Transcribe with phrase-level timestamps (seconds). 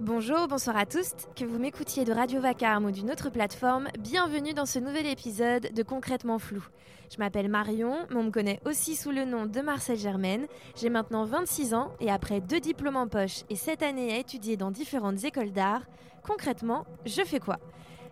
[0.00, 1.10] Bonjour, bonsoir à tous.
[1.34, 5.72] Que vous m'écoutiez de Radio Vacarme ou d'une autre plateforme, bienvenue dans ce nouvel épisode
[5.74, 6.64] de Concrètement Flou.
[7.10, 10.46] Je m'appelle Marion, mais on me connaît aussi sous le nom de Marcel Germaine.
[10.76, 14.56] J'ai maintenant 26 ans et après deux diplômes en poche et cette année à étudier
[14.56, 15.82] dans différentes écoles d'art,
[16.22, 17.58] concrètement, je fais quoi?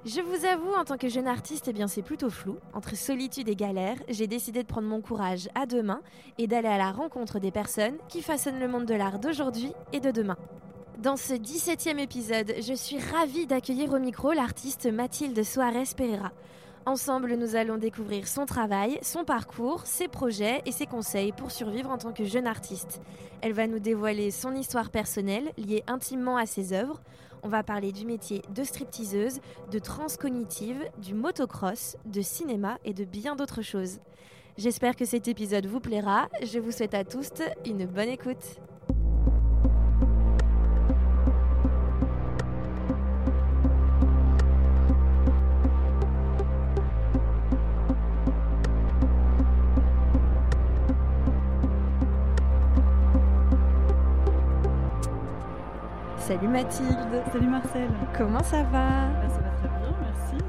[0.05, 2.57] Je vous avoue, en tant que jeune artiste, eh bien c'est plutôt flou.
[2.75, 6.03] Entre solitude et galère, j'ai décidé de prendre mon courage à deux mains
[6.39, 10.01] et d'aller à la rencontre des personnes qui façonnent le monde de l'art d'aujourd'hui et
[10.01, 10.37] de demain.
[11.03, 16.33] Dans ce 17e épisode, je suis ravie d'accueillir au micro l'artiste Mathilde Soares Pereira.
[16.87, 21.91] Ensemble, nous allons découvrir son travail, son parcours, ses projets et ses conseils pour survivre
[21.91, 23.03] en tant que jeune artiste.
[23.43, 27.03] Elle va nous dévoiler son histoire personnelle liée intimement à ses œuvres.
[27.43, 33.05] On va parler du métier de stripteaseuse, de transcognitive, du motocross, de cinéma et de
[33.05, 34.01] bien d'autres choses.
[34.57, 36.31] J'espère que cet épisode vous plaira.
[36.43, 37.29] Je vous souhaite à tous
[37.67, 38.61] une bonne écoute.
[56.27, 57.23] Salut Mathilde.
[57.33, 57.89] Salut Marcel.
[58.19, 59.09] Comment ça va?
[59.11, 60.45] Bah, Ça va très bien, merci.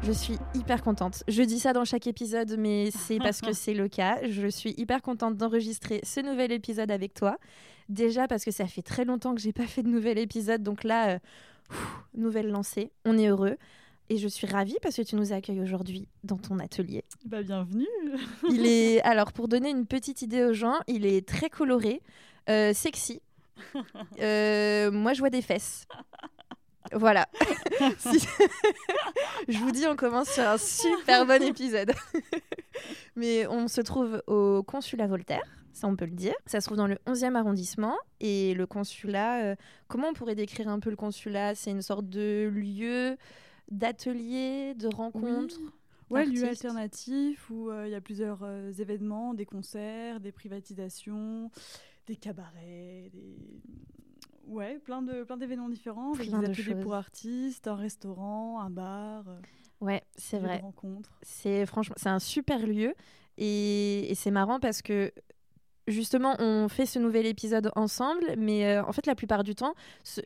[0.00, 1.24] Je suis hyper contente.
[1.26, 4.18] Je dis ça dans chaque épisode, mais c'est parce que c'est le cas.
[4.28, 7.36] Je suis hyper contente d'enregistrer ce nouvel épisode avec toi.
[7.88, 10.84] Déjà parce que ça fait très longtemps que j'ai pas fait de nouvel épisode, donc
[10.84, 11.18] là, euh,
[12.14, 12.92] nouvelle lancée.
[13.04, 13.56] On est heureux.
[14.08, 17.02] Et je suis ravie parce que tu nous accueilles aujourd'hui dans ton atelier.
[17.24, 17.88] Bah bienvenue.
[18.48, 22.02] il est alors pour donner une petite idée aux gens, il est très coloré,
[22.48, 23.20] euh, sexy.
[24.20, 25.86] Euh, moi, je vois des fesses.
[26.92, 27.28] Voilà.
[29.48, 31.92] je vous dis, on commence sur un super bon épisode.
[33.16, 36.34] Mais on se trouve au consulat Voltaire, ça on peut le dire.
[36.46, 37.96] Ça se trouve dans le 11e arrondissement.
[38.20, 39.56] Et le consulat, euh,
[39.88, 41.54] comment on pourrait décrire un peu le consulat?
[41.54, 43.16] C'est une sorte de lieu
[43.70, 45.68] d'atelier, de rencontre oui.
[46.10, 48.46] Ouais, lieu alternatif où euh, il y a plusieurs
[48.78, 51.50] événements, des concerts, des privatisations,
[52.06, 53.36] des cabarets, des...
[54.46, 59.28] Ouais, plein de plein d'événements différents, plein des ateliers pour artistes, un restaurant, un bar.
[59.28, 59.40] Euh,
[59.80, 60.58] ouais, c'est vrai.
[60.60, 61.18] Rencontres.
[61.22, 62.94] C'est franchement, c'est un super lieu
[63.38, 65.12] et, et c'est marrant parce que
[65.86, 69.74] justement, on fait ce nouvel épisode ensemble, mais euh, en fait, la plupart du temps,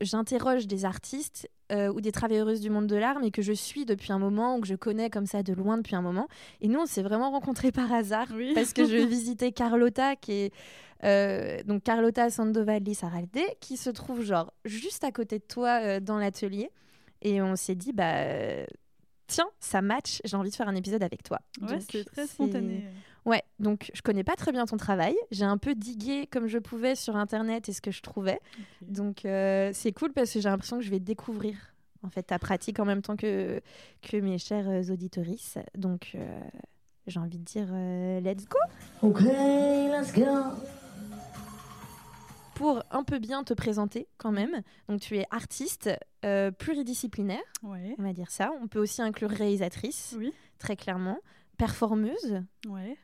[0.01, 3.85] j'interroge des artistes euh, ou des travailleuses du monde de l'art, mais que je suis
[3.85, 6.29] depuis un moment ou que je connais comme ça de loin depuis un moment.
[6.61, 10.53] Et nous, on s'est vraiment rencontrés par hasard parce que je visitais Carlotta, qui est
[11.05, 16.19] euh, donc Carlotta Sandovalli Saralde, qui se trouve genre juste à côté de toi dans
[16.19, 16.71] l'atelier.
[17.23, 18.67] Et on s'est dit, bah
[19.27, 21.41] tiens, ça match, j'ai envie de faire un épisode avec toi.
[21.61, 22.85] Ouais, c'est très spontané.
[23.27, 25.17] Ouais, donc je connais pas très bien ton travail.
[25.33, 28.39] J'ai un peu digué comme je pouvais sur internet et ce que je trouvais.
[28.83, 31.57] Donc euh, c'est cool parce que j'ai l'impression que je vais découvrir
[32.05, 33.61] en fait ta pratique en même temps que,
[34.01, 35.59] que mes chers euh, auditorices.
[35.77, 36.41] Donc euh,
[37.09, 37.67] j'ai envie de dire
[38.23, 38.59] let's go.
[39.03, 40.25] Ok, let's go.
[42.55, 45.91] Pour un peu bien te présenter quand même, donc tu es artiste
[46.59, 47.95] pluridisciplinaire, ouais.
[47.99, 48.53] on va dire ça.
[48.63, 50.33] On peut aussi inclure réalisatrice, oui.
[50.59, 51.19] très clairement,
[51.59, 52.43] performeuse.
[52.67, 52.97] Ouais.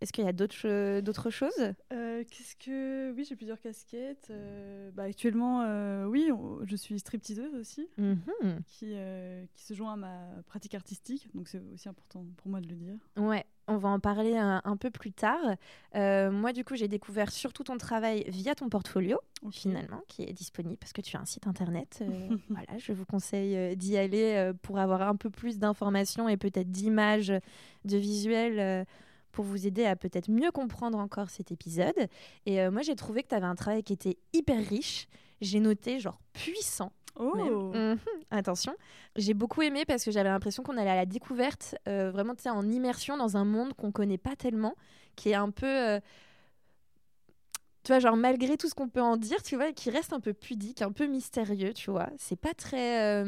[0.00, 1.74] Est-ce qu'il y a d'autres d'autres choses?
[1.92, 4.28] Euh, Qu'est-ce que oui, j'ai plusieurs casquettes.
[4.30, 6.30] Euh, bah, actuellement, euh, oui,
[6.64, 8.62] je suis stripteaseuse aussi, mhm.
[8.66, 8.94] qui
[9.52, 11.28] qui se joint à ma pratique artistique.
[11.34, 12.96] Donc c'est aussi important pour moi de le dire.
[13.18, 15.56] Ouais, on va en parler un, peu plus tard.
[15.94, 20.78] moi, du coup, j'ai découvert surtout ton travail via ton portfolio, finalement, qui est disponible
[20.78, 22.02] parce que tu as un site internet.
[22.48, 27.34] voilà, je vous conseille d'y aller pour avoir un peu plus d'informations et peut-être d'images,
[27.84, 28.86] de visuels
[29.32, 32.08] pour vous aider à peut-être mieux comprendre encore cet épisode.
[32.46, 35.06] Et euh, moi, j'ai trouvé que tu avais un travail qui était hyper riche.
[35.40, 36.92] J'ai noté genre puissant.
[37.16, 37.72] Oh.
[37.74, 37.98] Mhm.
[38.30, 38.74] Attention,
[39.16, 42.70] j'ai beaucoup aimé parce que j'avais l'impression qu'on allait à la découverte, euh, vraiment en
[42.70, 44.74] immersion dans un monde qu'on connaît pas tellement,
[45.16, 46.00] qui est un peu, euh,
[47.82, 50.20] tu vois, genre malgré tout ce qu'on peut en dire, tu vois, qui reste un
[50.20, 52.08] peu pudique, un peu mystérieux, tu vois.
[52.16, 53.24] C'est pas très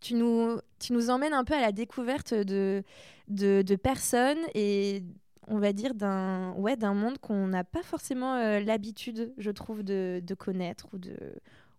[0.00, 2.82] tu nous, tu nous emmènes un peu à la découverte de,
[3.28, 5.02] de, personnes et
[5.46, 9.82] on va dire d'un ouais, d'un monde qu'on n'a pas forcément euh, l'habitude, je trouve,
[9.82, 11.16] de, de, connaître ou de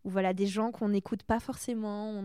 [0.04, 2.24] ou voilà des gens qu'on n'écoute pas forcément.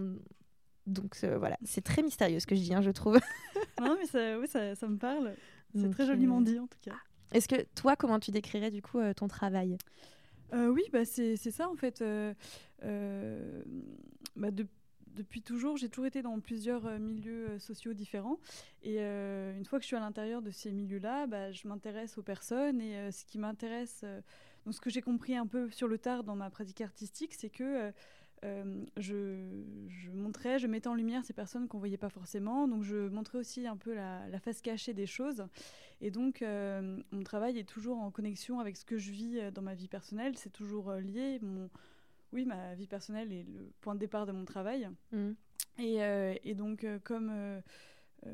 [0.87, 3.19] Donc euh, voilà, c'est très mystérieux ce que je dis, hein, je trouve.
[3.81, 5.35] non mais ça, oui, ça, ça me parle.
[5.75, 6.95] C'est très joliment euh, dit en tout cas.
[7.33, 9.77] Est-ce que toi, comment tu décrirais du coup ton travail?
[10.53, 12.05] Oui, bah, c'est ça en fait.
[14.37, 14.67] Bah, de
[15.15, 18.39] depuis toujours, j'ai toujours été dans plusieurs euh, milieux euh, sociaux différents.
[18.83, 22.19] Et euh, une fois que je suis à l'intérieur de ces milieux-là, bah, je m'intéresse
[22.19, 22.81] aux personnes.
[22.81, 24.05] Et ce qui m'intéresse,
[24.65, 27.49] donc ce que j'ai compris un peu sur le tard dans ma pratique artistique, c'est
[27.49, 27.93] que
[28.99, 32.69] je, montrais, je mettais en lumière ces personnes qu'on voyait pas forcément.
[32.69, 35.47] Donc je montrais aussi un peu la, face cachée des choses.
[36.03, 39.75] Et donc mon travail est toujours en connexion avec ce que je vis dans ma
[39.75, 40.37] vie personnelle.
[40.37, 41.41] C'est toujours lié.
[42.35, 44.89] Oui, ma vie personnelle est le point de départ de mon travail.
[45.13, 45.31] Mmh.
[45.79, 45.99] Et,
[46.45, 47.63] et, donc comme
[48.27, 48.33] euh,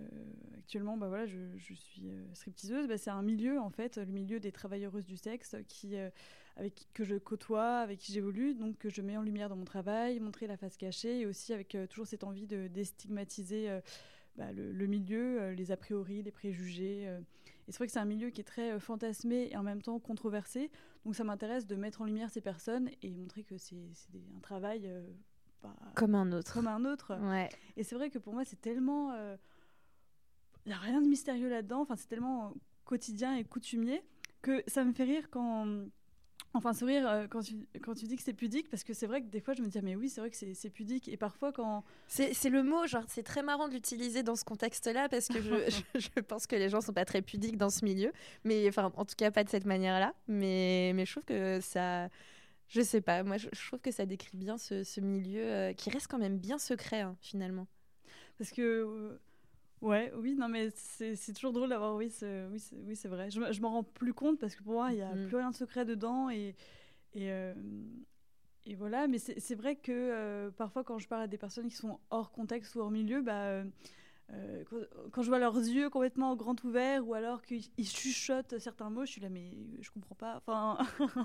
[0.58, 2.86] actuellement, bah voilà, je, je suis euh, stripteaseuse.
[2.86, 6.10] Bah, c'est un milieu, en fait, le milieu des travailleuses du sexe qui, euh,
[6.56, 9.64] avec, que je côtoie, avec qui j'évolue, donc que je mets en lumière dans mon
[9.64, 13.68] travail, montrer la face cachée et aussi avec toujours cette envie de déstigmatiser
[14.36, 17.04] bah, le, milieu, les a priori, les préjugés.
[17.04, 19.98] Et c'est vrai que c'est un milieu qui est très fantasmé et en même temps
[19.98, 20.70] controversé.
[21.04, 23.76] Donc ça m'intéresse de mettre en lumière ces personnes et montrer que c'est
[24.36, 24.90] un travail.
[25.94, 26.52] comme un autre.
[26.52, 27.16] Comme un autre.
[27.20, 27.48] Ouais.
[27.76, 29.14] Et c'est vrai que pour moi, c'est tellement
[30.64, 31.80] il n'y a rien de mystérieux là-dedans.
[31.80, 32.54] Enfin, c'est tellement
[32.84, 34.02] quotidien et coutumier
[34.42, 35.86] que ça me fait rire quand.
[36.52, 39.22] Enfin, sourire euh, quand, tu, quand tu dis que c'est pudique, parce que c'est vrai
[39.22, 41.08] que des fois je me dis, ah, mais oui, c'est vrai que c'est pudique.
[41.08, 41.84] Et parfois, quand.
[42.08, 46.00] C'est le mot, genre, c'est très marrant de l'utiliser dans ce contexte-là, parce que je,
[46.00, 48.12] je, pense que les gens sont pas très pudiques dans ce milieu.
[48.44, 50.12] Mais, enfin, en tout cas, pas de cette manière-là.
[50.26, 52.08] Mais, mais je trouve que ça.
[52.68, 55.90] Je sais pas, moi, je, trouve que ça décrit bien ce, ce milieu euh, qui
[55.90, 57.68] reste quand même bien secret, hein, finalement.
[58.38, 58.62] Parce que.
[58.62, 59.20] Euh,
[59.80, 63.30] Ouais, oui, non, mais c'est toujours drôle d'avoir, oui, oui, oui, c'est vrai.
[63.30, 65.26] Je, je m'en rends plus compte parce que pour moi, il n'y a mm.
[65.26, 66.54] plus rien de secret dedans et,
[67.14, 67.54] et, euh,
[68.66, 69.08] et voilà.
[69.08, 72.30] Mais c'est vrai que euh, parfois, quand je parle à des personnes qui sont hors
[72.30, 73.64] contexte ou hors milieu, bah,
[74.32, 74.64] euh,
[75.12, 79.12] quand, je vois leurs yeux complètement grand ouverts ou alors qu'ils chuchotent certains mots, je
[79.12, 79.50] suis là, mais
[79.80, 80.36] je comprends pas.
[80.36, 80.78] Enfin.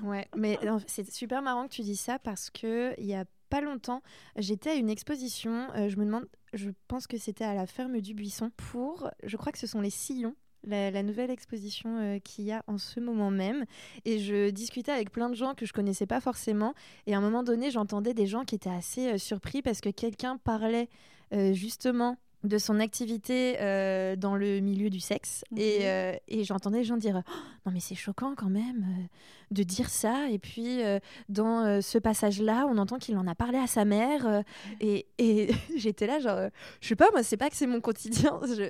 [0.04, 0.58] ouais, mais
[0.88, 4.02] c'est super marrant que tu dis ça parce que il y a pas longtemps,
[4.38, 5.68] j'étais à une exposition.
[5.76, 6.26] je me demande
[6.56, 9.82] je pense que c'était à la ferme du Buisson, pour, je crois que ce sont
[9.82, 10.36] les sillons.
[10.68, 13.66] La, nouvelle exposition euh, qu'il y a en ce moment même.
[14.04, 16.74] Et je discutais avec plein de gens que je connaissais pas forcément.
[17.06, 19.90] Et à un moment donné, j'entendais des gens qui étaient assez euh, surpris parce que
[19.90, 20.90] quelqu'un parlait
[21.34, 25.44] euh, justement de son activité euh, dans le milieu du sexe.
[25.56, 27.32] Et, euh, et j'entendais les gens dire oh,
[27.66, 29.04] Non, mais c'est choquant quand même euh,
[29.52, 30.30] de dire ça.
[30.30, 30.82] Et puis,
[31.30, 34.44] dans ce passage-là, on entend qu'il en a parlé à sa mère.
[34.80, 36.50] et, et j'étais là, genre,
[36.82, 38.40] je sais pas, moi, c'est pas que c'est mon quotidien.
[38.46, 38.70] Je...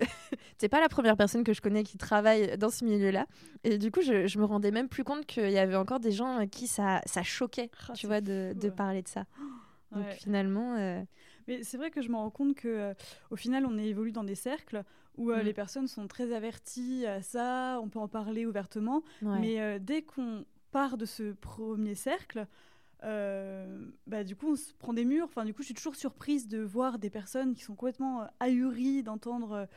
[0.57, 3.25] c'est pas la première personne que je connais qui travaille dans ce milieu-là.
[3.63, 6.11] Et du coup, je, je me rendais même plus compte qu'il y avait encore des
[6.11, 9.25] gens qui ça, ça choquait, ah, tu vois, de, de, parler de ça.
[9.91, 11.05] Donc finalement.
[11.47, 12.93] Mais c'est vrai que je me rends compte que euh,
[13.29, 14.83] au final, on évolue dans des cercles
[15.17, 15.45] où euh, mm.
[15.45, 19.03] les personnes sont très averties à ça, on peut en parler ouvertement.
[19.21, 22.47] Mais euh, dès qu'on part de ce premier cercle,
[23.01, 25.25] bah, du coup, on se prend des murs.
[25.25, 29.03] Enfin, du coup, je suis toujours surprise de voir des personnes qui sont complètement ahuries
[29.03, 29.67] d'entendre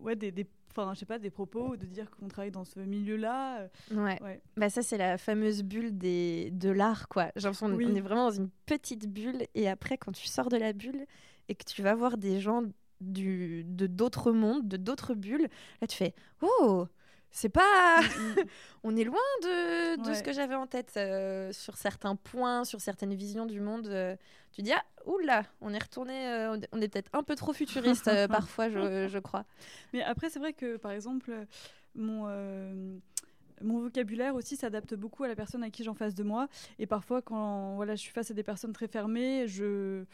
[0.00, 2.80] ouais, des, des enfin je sais pas des propos de dire qu'on travaille dans ce
[2.80, 4.40] milieu là euh, ouais.
[4.56, 7.30] bah ça c'est la fameuse bulle des de l'art quoi.
[7.36, 10.56] J'ai l'impression qu'on est vraiment dans une petite bulle et après quand tu sors de
[10.56, 11.06] la bulle
[11.48, 12.62] et que tu vas voir des gens
[13.00, 15.48] du de d'autres mondes de d'autres bulles
[15.80, 16.86] là tu fais oh
[17.34, 18.00] c'est pas.
[18.00, 18.44] Mm, mm.
[18.84, 22.80] on est loin de, de ce que j'avais en tête euh, sur certains points, sur
[22.80, 23.88] certaines visions du monde.
[23.88, 24.16] Euh.
[24.52, 28.08] tu dis, ah, oula, on est retourné, euh, on est peut-être un peu trop futuriste
[28.28, 29.44] parfois, je, je, crois.
[29.92, 31.32] Mais après, c'est vrai que, par exemple,
[31.96, 32.28] mon.
[33.60, 36.48] mon vocabulaire aussi s'adapte beaucoup à la personne à qui j'en face de moi.
[36.78, 40.04] Et parfois, quand voilà, je suis face à des personnes très fermées, je,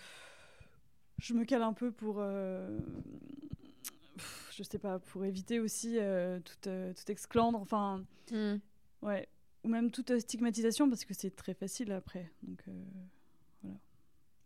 [1.18, 2.22] je me cale un peu pour,
[4.50, 8.56] je sais pas, pour éviter aussi euh, toute, euh, tout exclandre, enfin, hmm.
[9.02, 9.28] ouais,
[9.64, 12.30] ou même toute stigmatisation parce que c'est très facile après.
[12.42, 12.72] Donc euh,
[13.62, 13.78] voilà.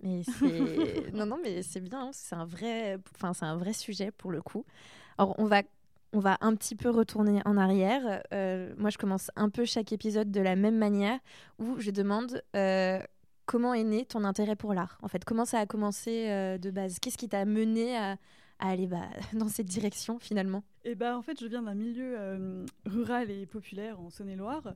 [0.01, 0.23] Mais
[1.13, 2.07] non, non, mais c'est bien.
[2.07, 4.65] Hein, c'est un vrai, enfin, c'est un vrai sujet pour le coup.
[5.19, 5.63] Alors, on va
[6.13, 8.23] on va un petit peu retourner en arrière.
[8.79, 11.19] moi, je commence un peu chaque épisode de la même manière
[11.59, 12.41] où je demande
[13.47, 14.97] comment est né ton intérêt pour l'art.
[15.03, 17.01] En fait, comment ça a commencé de base?
[17.01, 18.17] Qu'est-ce qui t'a mené à,
[18.69, 22.67] aller bah, dans cette direction finalement eh bah, en fait, je viens d'un milieu euh,
[22.85, 24.75] rural et populaire en Saône-et-Loire.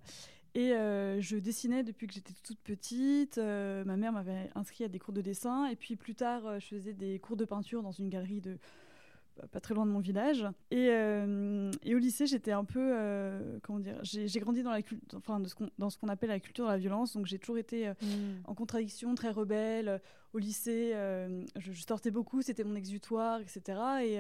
[0.55, 3.37] Et euh, je dessinais depuis que j'étais toute petite.
[3.37, 5.67] Euh, ma mère m'avait inscrit à des cours de dessin.
[5.67, 8.59] Et puis plus tard, je faisais des cours de peinture dans une galerie de,
[9.47, 10.45] pas très loin de mon village.
[10.71, 14.81] Et, euh, et au lycée, j'étais un peu, euh, comment dire, j'ai grandi dans la
[15.15, 17.15] enfin, de ce dans ce qu'on appelle la culture de la violence.
[17.15, 18.43] Donc j'ai toujours été euh, mm.
[18.45, 20.01] en contradiction, très rebelle.
[20.35, 20.93] Au lycée,
[21.57, 23.79] je, sortais beaucoup, c'était mon exutoire, etc.
[24.03, 24.19] Et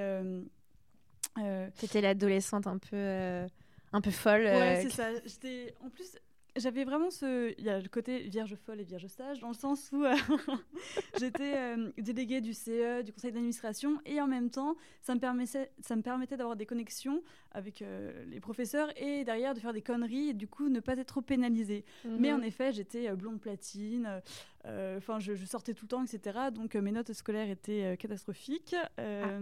[1.74, 3.46] c'était l'adolescente un peu,
[3.92, 4.44] un peu folle.
[4.44, 5.08] Ouais, c'est ça.
[5.26, 6.16] J'étais, en plus,
[6.58, 7.54] j'avais vraiment ce.
[7.58, 10.14] Il y a le côté vierge folle et vierge sage, dans le sens où euh,
[11.18, 15.70] j'étais euh, déléguée du CE, du conseil d'administration, et en même temps, ça me permettait,
[15.80, 17.22] ça me permettait d'avoir des connexions
[17.52, 20.96] avec euh, les professeurs et derrière de faire des conneries et du coup ne pas
[20.96, 21.84] être trop pénalisée.
[22.04, 22.44] Mais en mhm.
[22.44, 24.20] effet, j'étais blonde platine,
[24.64, 26.38] enfin, je, je, sortais tout le temps, etc.
[26.52, 28.76] Donc mes notes scolaires étaient catastrophiques.
[28.98, 29.38] Ah.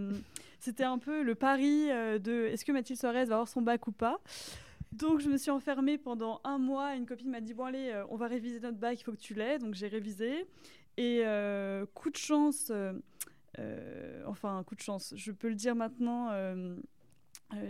[0.60, 3.92] C'était un peu le pari de est-ce que Mathilde Soares va avoir son bac ou
[3.92, 4.20] pas?
[4.96, 6.94] Donc je me suis enfermée pendant un mois.
[6.94, 9.16] Une copine m'a dit bon allez, euh, on va réviser notre bac, il faut que
[9.16, 9.58] tu l'aies.
[9.58, 10.46] Donc j'ai révisé.
[10.96, 12.72] Et euh, coup de chance,
[13.58, 16.30] euh, enfin coup de chance, je peux le dire maintenant.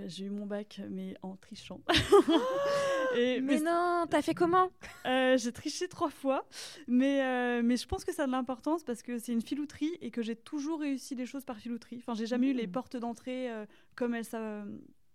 [0.07, 1.81] j'ai eu mon bac, mais en trichant.
[3.17, 4.71] Et, mais, non, t'as fait comment?
[5.05, 6.47] J'ai triché trois fois,
[6.87, 10.11] mais, mais je pense que ça a de l'importance parce que c'est une filouterie et
[10.11, 11.99] que j'ai toujours réussi les choses par filouterie.
[11.99, 12.73] Enfin, j'ai jamais eu les mmh.
[12.73, 13.49] portes d'entrée
[13.95, 14.27] comme elles,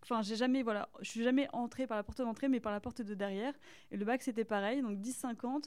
[0.04, 2.80] Enfin, j'ai jamais, voilà, je suis jamais entrée par la porte d'entrée, mais par la
[2.80, 3.54] porte de derrière.
[3.92, 5.66] Et le bac, c'était pareil, donc 10,50.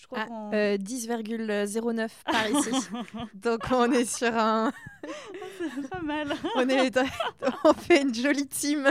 [0.00, 2.70] Je crois ah, 10,09 euh, par ici.
[3.34, 4.72] donc on est sur un.
[5.74, 6.34] c'est pas mal.
[6.54, 6.96] on, est...
[7.64, 8.88] on fait une jolie team.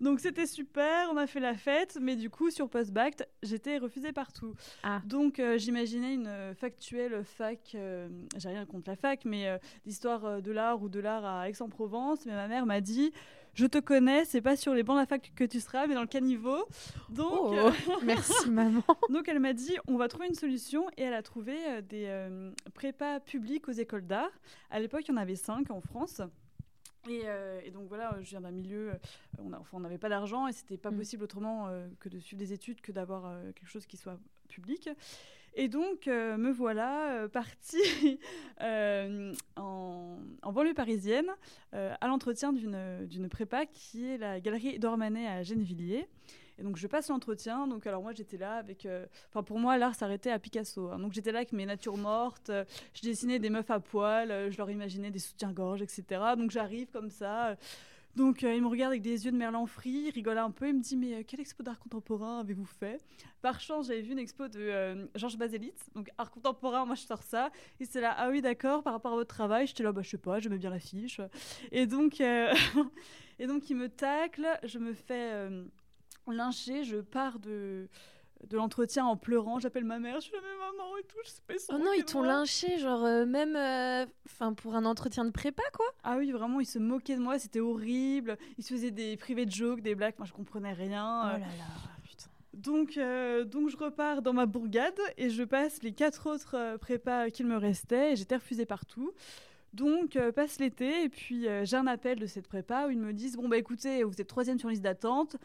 [0.00, 4.12] donc c'était super, on a fait la fête, mais du coup sur post-bac, j'étais refusée
[4.12, 4.52] partout.
[4.82, 5.00] Ah.
[5.06, 10.52] Donc euh, j'imaginais une factuelle fac, euh, j'ai rien contre la fac, mais l'histoire de
[10.52, 12.26] l'art ou de l'art à Aix-en-Provence.
[12.26, 13.12] Mais ma mère m'a dit
[13.56, 15.94] je te connais, c'est pas sur les bancs de la fac que tu seras, mais
[15.94, 16.66] dans le caniveau.
[17.08, 17.72] Donc, oh, euh,
[18.04, 18.82] merci maman.
[19.08, 22.04] Donc elle m'a dit, on va trouver une solution, et elle a trouvé euh, des
[22.06, 24.30] euh, prépas publics aux écoles d'art.
[24.70, 26.20] À l'époque, il y en avait cinq en France.
[27.08, 28.90] Et, donc voilà, je viens d'un milieu,
[29.38, 30.96] on enfin, n'avait pas d'argent et c'était pas mm.
[30.96, 31.70] possible autrement
[32.00, 34.90] que de suivre des études que d'avoir quelque chose qui soit public.
[35.58, 38.20] Et donc, euh, me voilà euh, partie
[38.60, 40.18] euh, en,
[40.52, 41.30] banlieue parisienne
[41.72, 46.06] à l'entretien d'une prépa qui est la galerie Dormanet à Gennevilliers.
[46.58, 47.66] Et donc, je passe l'entretien.
[47.66, 48.88] Donc, alors moi, j'étais là avec.
[49.28, 50.88] Enfin, pour moi, l'art s'arrêtait à Picasso.
[50.88, 50.98] Hein.
[50.98, 52.50] Donc, j'étais là avec mes natures mortes.
[52.94, 54.50] je dessinais des meufs à poil.
[54.50, 56.04] je leur imaginais des soutiens-gorge, etc.
[56.38, 57.56] Donc, j'arrive comme ça.
[58.16, 60.68] Donc euh, il me regarde avec des yeux de merlan frit, il rigole un peu,
[60.68, 62.98] il me dit mais euh, quelle expo d'art contemporain avez-vous fait?
[63.42, 67.02] Par chance j'avais vu une expo de euh, Georges Baselitz, donc art contemporain, moi je
[67.02, 69.92] sors ça, et c'est là ah oui d'accord par rapport à votre travail, j'étais là
[69.92, 71.20] bah je sais pas, j'aimais bien l'affiche,
[71.70, 72.20] et donc
[73.38, 75.50] et donc il me tacle, je me fais
[76.26, 77.86] lyncher, je pars de
[78.44, 79.58] de l'entretien en pleurant.
[79.58, 81.92] J'appelle ma mère, je suis la même maman et tout, je sais pas Oh non,
[81.96, 84.06] ils t'ont lynché, genre euh, même euh,
[84.56, 85.86] pour un entretien de prépa, quoi.
[86.04, 88.36] Ah oui, vraiment, ils se moquaient de moi, c'était horrible.
[88.58, 91.22] Ils se faisaient des privés de jokes, des blagues, moi je comprenais rien.
[91.24, 91.46] Oh là là,
[92.02, 92.28] putain.
[92.54, 97.30] Donc, euh, donc je repars dans ma bourgade et je passe les quatre autres prépas
[97.30, 99.12] qu'il me restait et j'étais refusée partout.
[99.72, 103.36] Donc, passe l'été, et puis j'ai un appel de cette prépa où ils me disent
[103.36, 105.36] Bon, bah écoutez, vous êtes troisième sur liste d'attente,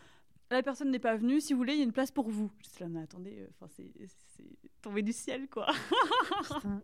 [0.52, 2.52] la personne n'est pas venue, si vous voulez, il y a une place pour vous.
[2.78, 3.86] Je là, mais attendez, euh, c'est
[4.82, 5.68] tombé du ciel, quoi.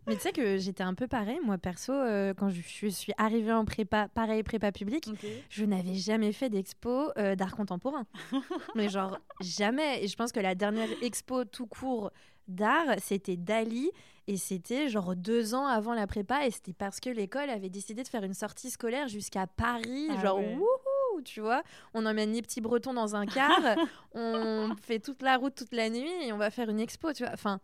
[0.06, 3.52] mais tu sais que j'étais un peu pareil, moi perso, euh, quand je, suis arrivée
[3.52, 5.08] en prépa, pareil, prépa publique,
[5.50, 8.06] je n'avais jamais fait d'expo euh, d'art contemporain.
[8.74, 10.04] mais genre, jamais.
[10.04, 12.10] Et je pense que la dernière expo tout court
[12.46, 13.90] d'art, c'était Dali.
[14.30, 16.46] Et c'était genre deux ans avant la prépa.
[16.46, 20.08] Et c'était parce que l'école avait décidé de faire une sortie scolaire jusqu'à Paris.
[20.10, 20.87] Ah genre, wouhou
[21.24, 21.62] tu vois.
[21.94, 23.60] On emmène les petits bretons dans un car,
[24.14, 27.24] on fait toute la route toute la nuit et on va faire une expo, tu
[27.24, 27.32] vois.
[27.32, 27.60] Enfin,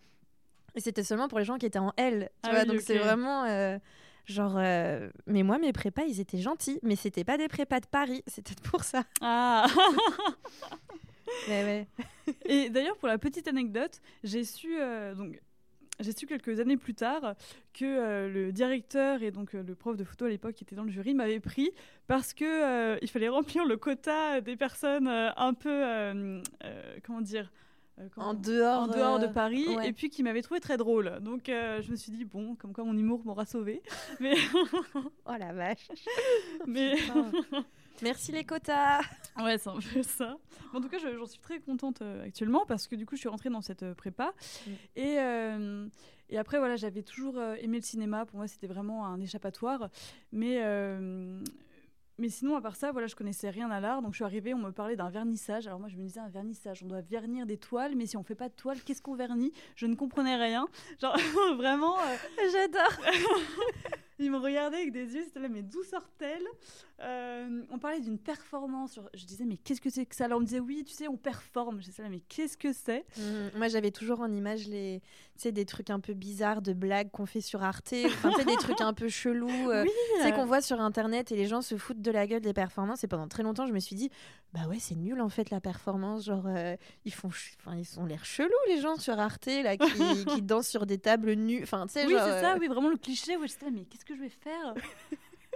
[0.75, 2.65] et c'était seulement pour les gens qui étaient en L, tu ah vois.
[2.65, 3.45] donc c'est vraiment.
[3.45, 3.79] Euh,
[4.27, 7.87] genre, euh, mais moi, mes prépas, ils étaient gentils, mais c'était pas des prépas de
[7.87, 9.05] Paris, c'était pour ça.
[9.21, 9.67] Ah
[11.49, 11.87] ouais.
[12.47, 15.41] Et d'ailleurs, pour la petite anecdote, j'ai su, euh, donc
[16.01, 17.35] j'ai su quelques années plus tard
[17.73, 20.77] que euh, le directeur et donc euh, le prof de photo à l'époque qui était
[20.77, 21.71] dans le jury m'avait pris
[22.07, 26.43] parce que euh, il fallait remplir le quota des personnes un peu
[27.05, 27.51] comment dire
[28.17, 31.21] en dehors, en dehors de Paris et puis qui m'avait trouvé très drôle.
[31.21, 33.83] Donc je me suis dit bon comme quoi mon humour m'aura sauvé
[34.21, 35.89] mais oh la vache.
[36.67, 36.97] Mais
[38.03, 39.01] Merci les quotas.
[39.39, 40.37] Ouais, c'est un peu ça.
[40.73, 43.29] en tout cas, j'en suis très contente euh, actuellement parce que du coup, je suis
[43.29, 44.33] rentrée dans cette euh, prépa.
[44.67, 44.71] Mm.
[44.97, 45.87] Et, euh,
[46.29, 48.27] et après, voilà, j'avais toujours aimé le cinéma.
[48.27, 49.89] Pour moi, c'était vraiment un échappatoire.
[50.33, 50.61] Mais
[52.17, 54.01] mais sinon, à part ça, voilà, je connaissais rien à l'art.
[54.01, 55.67] Donc, je suis arrivée, on me parlait d'un vernissage.
[55.67, 58.23] Alors, moi, je me disais, un vernissage, on doit vernir des toiles, mais si on
[58.23, 59.53] fait pas de toiles, qu'est-ce qu'on vernit?
[59.75, 60.69] Je ne comprenais rien.
[61.01, 61.17] Genre,
[61.57, 61.97] vraiment.
[62.53, 63.01] J'adore
[64.19, 66.45] Il me regardait avec des yeux, c'était là, mais d'où sort-elle
[67.01, 69.01] euh, On parlait d'une performance.
[69.13, 70.27] Je disais, mais qu'est-ce que c'est que ça?
[70.27, 71.81] Alors on me disait, oui, tu sais, on performe.
[71.81, 73.05] Je disais, là, mais qu'est-ce que c'est?
[73.19, 75.01] Mmh, Moi, j'avais toujours en image les,
[75.35, 78.37] tu sais, des trucs un peu bizarres de blagues qu'on fait sur Arte, enfin, tu
[78.37, 81.47] sais, des trucs un peu chelous, euh, tu sais, qu'on voit sur Internet et les
[81.47, 83.03] gens se foutent de la gueule des performances.
[83.03, 84.11] Et pendant très longtemps, je me suis dit,
[84.55, 86.27] bah ouais, c'est nul en fait la performance.
[86.27, 89.85] Genre, euh, ils font, enfin, ils ont l'air chelous les gens sur Arte là, qui,
[90.27, 91.61] qui dansent sur des tables nues.
[91.65, 93.37] Enfin, tu sais, oui, genre, c'est ça, euh, oui, vraiment le cliché.
[93.37, 94.75] Ouais, j'étais là, mais qu'est-ce que je vais faire?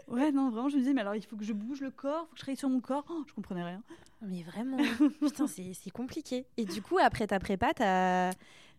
[0.07, 2.23] Ouais, non, vraiment, je me disais, mais alors il faut que je bouge le corps,
[2.23, 3.05] il faut que je travaille sur mon corps.
[3.11, 3.83] Oh, je comprenais rien.
[4.23, 4.79] Mais vraiment,
[5.21, 6.47] putain, c'est c'est compliqué.
[6.57, 8.31] Et du coup, après ta prépa, t'as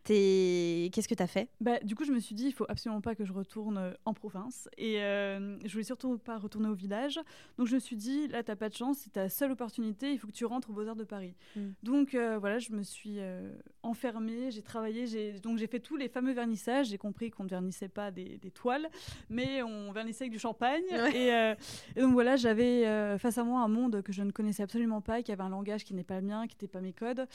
[0.04, 1.50] Qu'est-ce que t'as fait?
[1.62, 3.94] Bah, du coup, je me suis dit, il faut absolument pas que je retourne euh,
[4.06, 4.70] en province.
[4.78, 7.20] Et euh, je voulais surtout pas retourner au village.
[7.58, 10.20] Donc, je me suis dit, là, t'as pas de chance, c'est ta seule opportunité, il
[10.20, 11.36] faut que tu rentres aux Beaux-Arts de Paris.
[11.56, 11.68] Mm.
[11.84, 13.52] Donc, euh, voilà, je me suis euh,
[13.84, 16.88] enfermée, j'ai travaillé, donc j'ai fait tous les fameux vernissages.
[16.88, 18.88] J'ai compris qu'on ne vernissait pas des, des toiles,
[19.30, 20.84] mais on vernissait avec du champagne.
[20.92, 21.16] Ouais.
[21.16, 25.02] Et, et donc, voilà, j'avais face à moi un monde que je ne connaissais absolument
[25.02, 27.28] pas, qui avait un langage qui n'est pas le mien, qui n'était pas mes codes.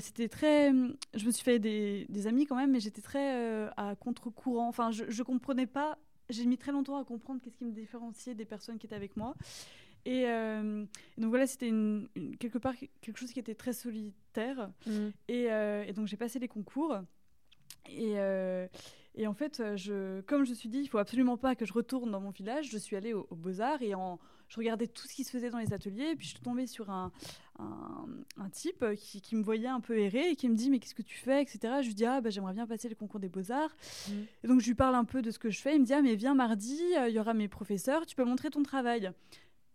[0.00, 0.70] C'était très.
[1.14, 4.68] Je me suis fait des, des amis quand même, mais j'étais très euh, à contre-courant.
[4.68, 5.98] Enfin, je, je comprenais pas.
[6.30, 9.16] J'ai mis très longtemps à comprendre qu'est-ce qui me différenciait des personnes qui étaient avec
[9.16, 9.34] moi.
[10.04, 10.84] Et, euh,
[11.18, 14.70] donc voilà, c'était une- une- quelque part quelque chose qui était très solitaire.
[15.28, 16.96] Et, euh, et donc j'ai passé les concours.
[17.88, 18.66] Et, euh,
[19.14, 21.72] et en fait, je, comme je me suis dit, il faut absolument pas que je
[21.72, 25.06] retourne dans mon village, je suis allée au, au Beaux-Arts et en, je regardais tout
[25.06, 26.10] ce qui se faisait dans les ateliers.
[26.12, 27.12] Et puis je suis tombée sur un,
[27.58, 28.06] un,
[28.38, 30.94] un type qui, qui me voyait un peu errer et qui me dit Mais qu'est-ce
[30.94, 31.58] que tu fais etc.
[31.82, 33.76] Je lui dis Ah, bah, j'aimerais bien passer le concours des Beaux-Arts.
[34.08, 34.26] Mhm.
[34.44, 35.74] Et donc je lui parle un peu de ce que je fais.
[35.76, 38.24] Il me dit Ah, mais viens mardi, euh, il y aura mes professeurs, tu peux
[38.24, 39.10] montrer ton travail.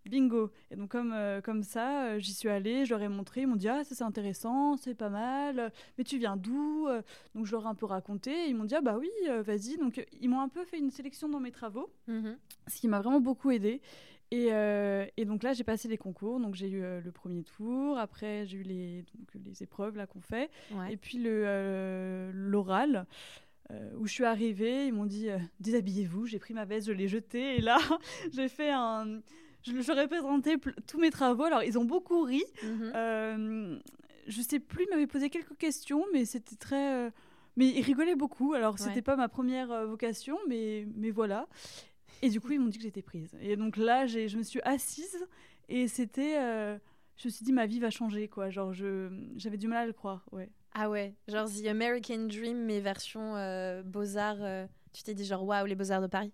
[0.06, 0.52] Bingo.
[0.72, 3.48] Et donc comme, euh, comme ça, euh, j'y suis allée, je leur ai montré, ils
[3.48, 7.02] m'ont dit ah ça c'est intéressant, c'est pas mal, euh, mais tu viens d'où Euh,
[7.36, 9.42] Donc je leur ai un peu raconté, et ils m'ont dit ah bah oui, euh,
[9.42, 9.78] vas-y.
[9.78, 12.38] Donc euh, ils m'ont un peu fait une sélection dans mes travaux, Mhm.
[12.68, 13.82] ce qui m'a vraiment beaucoup aidé.
[14.32, 17.44] Et, euh, et donc là j'ai passé les concours, donc j'ai eu euh, le premier
[17.44, 20.92] tour, après j'ai eu les, donc, les épreuves là qu'on fait, Ouais.
[20.94, 23.06] et puis le euh, l'oral.
[23.98, 25.28] où je suis arrivée, ils m'ont dit
[25.60, 26.26] déshabillez-vous.
[26.26, 27.78] J'ai pris ma veste, je l'ai jetée et là
[28.34, 29.22] j'ai fait un,
[29.64, 31.44] je, je représentais pl- tous mes travaux.
[31.44, 32.44] Alors ils ont beaucoup ri.
[32.64, 32.92] Mhm.
[32.96, 33.80] Euh,
[34.28, 37.12] je sais plus, ils m'avaient posé quelques questions, mais c'était très,
[37.56, 38.54] mais ils rigolaient beaucoup.
[38.54, 38.80] Alors Ouais.
[38.82, 41.48] c'était pas ma première euh, vocation, mais mais voilà.
[42.22, 43.36] Et du coup ils m'ont dit que j'étais prise.
[43.42, 45.26] Et donc là j'ai, je me suis assise
[45.70, 46.78] et c'était, euh,
[47.18, 48.50] je me suis dit ma vie va changer quoi.
[48.50, 50.26] Genre je, j'avais du mal à le croire.
[50.32, 50.50] Ouais.
[50.74, 54.38] Ah ouais, genre The American Dream, mais version euh, Beaux-Arts.
[54.42, 56.34] euh, tu t'es dit genre waouh, les Beaux-Arts de Paris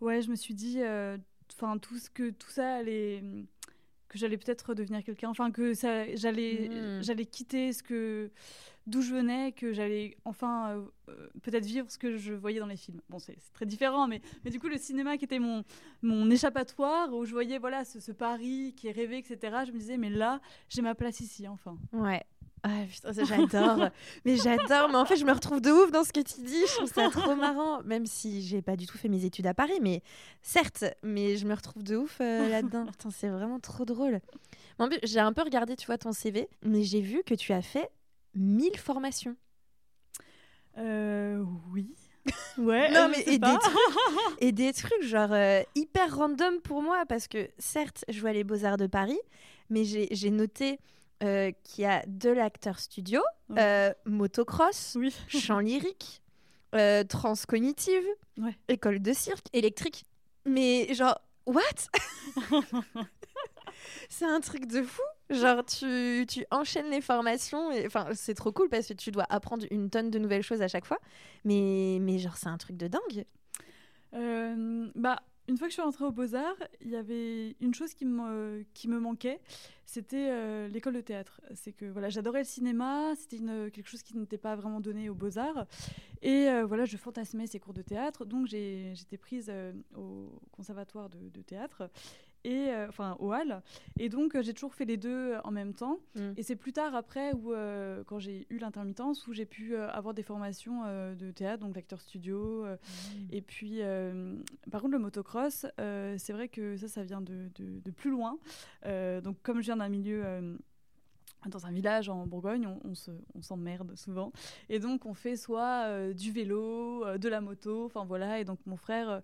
[0.00, 1.16] Ouais, je me suis dit, euh,
[1.52, 3.22] enfin tout ce que tout ça allait,
[4.08, 7.02] que j'allais peut-être devenir quelqu'un, enfin que ça, j'allais, Mhm.
[7.02, 8.30] j'allais quitter ce que,
[8.90, 12.66] d'où je venais, que j'allais enfin euh, euh, peut-être vivre ce que je voyais dans
[12.66, 13.00] les films.
[13.08, 15.64] Bon, c'est très différent, mais mais du coup le cinéma qui était mon
[16.02, 19.38] mon échappatoire où je voyais voilà ce, ce Paris qui est rêvé, etc.
[19.66, 21.78] Je me disais mais là j'ai ma place ici enfin.
[21.92, 22.24] Ouais.
[22.62, 23.88] Ah putain, ça, j'adore.
[24.24, 24.88] mais j'adore.
[24.90, 26.60] Mais en fait, je me retrouve de ouf dans ce que tu dis.
[26.68, 27.82] Je trouve ça trop marrant.
[27.84, 30.02] Même si j'ai pas du tout fait mes études à Paris, mais
[30.42, 32.86] certes, mais je me retrouve de ouf euh, là-dedans.
[32.86, 34.20] Putain, c'est vraiment trop drôle.
[34.78, 37.34] Mais en plus, j'ai un peu regardé, tu vois, ton CV, mais j'ai vu que
[37.34, 37.90] tu as fait
[38.34, 39.36] 1000 formations.
[40.78, 41.94] Euh, oui.
[42.58, 42.90] Ouais.
[42.92, 43.78] Non, mais et des, trucs,
[44.40, 48.44] et des trucs genre euh, hyper random pour moi parce que certes, je vois les
[48.44, 49.18] Beaux-Arts de Paris,
[49.70, 50.78] mais j'ai noté
[51.22, 53.56] euh, qu'il y a de l'acteur studio, Ouais.
[53.60, 55.16] euh, motocross, Oui.
[55.28, 56.20] chant lyrique,
[57.08, 58.04] transcognitive,
[58.38, 58.56] Ouais.
[58.68, 60.04] école de cirque, électrique.
[60.44, 61.60] Mais genre, what?
[64.10, 65.02] C'est un truc de fou.
[65.30, 67.70] Genre, tu, tu enchaînes les formations.
[67.70, 70.62] et Enfin, c'est trop cool parce que tu dois apprendre une tonne de nouvelles choses
[70.62, 70.98] à chaque fois.
[71.44, 73.24] Mais, mais genre, c'est un truc de dingue.
[74.14, 77.94] Euh, bah, une fois que je suis rentrée aux Beaux-Arts, il y avait une chose
[77.94, 79.40] qui me, qui me manquait,
[79.84, 81.40] c'était euh, l'école de théâtre.
[81.54, 83.38] C'est que voilà, j'adorais le cinéma, c'était
[83.72, 85.66] quelque chose qui n'était pas vraiment donné aux Beaux-Arts.
[86.22, 89.52] Et euh, voilà, je fantasmais ces cours de théâtre, donc j'étais prise
[89.96, 91.90] au conservatoire de, de théâtre.
[92.44, 93.60] Et euh, enfin au hall
[93.98, 96.32] et donc euh, j'ai toujours fait les deux en même temps Mm.
[96.38, 99.88] et c'est plus tard après où euh, quand j'ai eu l'intermittence où j'ai pu euh,
[99.90, 102.76] avoir des formations euh, de théâtre donc l'acteur studio euh,
[103.30, 104.36] et puis, euh,
[104.70, 108.10] par contre, le motocross, euh, c'est vrai que ça, ça vient de, de- de plus
[108.10, 108.38] loin.
[108.86, 110.56] Euh, donc, comme je viens d'un milieu, euh,
[111.48, 114.32] dans un village en Bourgogne, on, on se- on s'emmerde souvent.
[114.68, 118.40] Et donc, on fait soit euh, du vélo, euh, de la moto, enfin voilà.
[118.40, 119.20] Et donc, mon frère euh,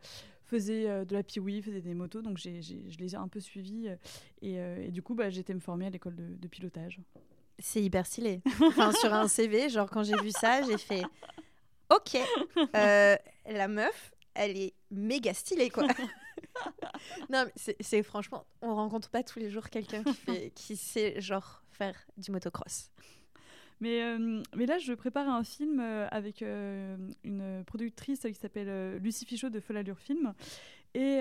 [0.47, 3.29] faisait euh, de la piwi, faisait des motos, donc j'ai, j'ai- je les ai un
[3.29, 3.89] peu suivis.
[3.89, 3.97] euh,
[4.43, 7.01] et, euh, et du coup, bah, été me former à l'école de, de pilotage.
[7.59, 8.43] C'est hyper stylé.
[8.61, 11.03] Enfin, sur un CV, genre, quand j'ai vu ça, j'ai fait
[11.91, 12.17] Ok,
[12.75, 15.87] euh, la meuf, elle est méga stylée, quoi.
[17.31, 21.21] non, mais c'est franchement, on rencontre pas tous les jours quelqu'un qui, fait- qui sait,
[21.21, 22.91] genre, faire du motocross.
[23.81, 28.97] Mais, euh, mais là, je prépare un film euh, avec euh, une productrice qui s'appelle
[28.99, 30.33] Lucie Fichot de Folle Allure Film.
[30.95, 31.19] Et,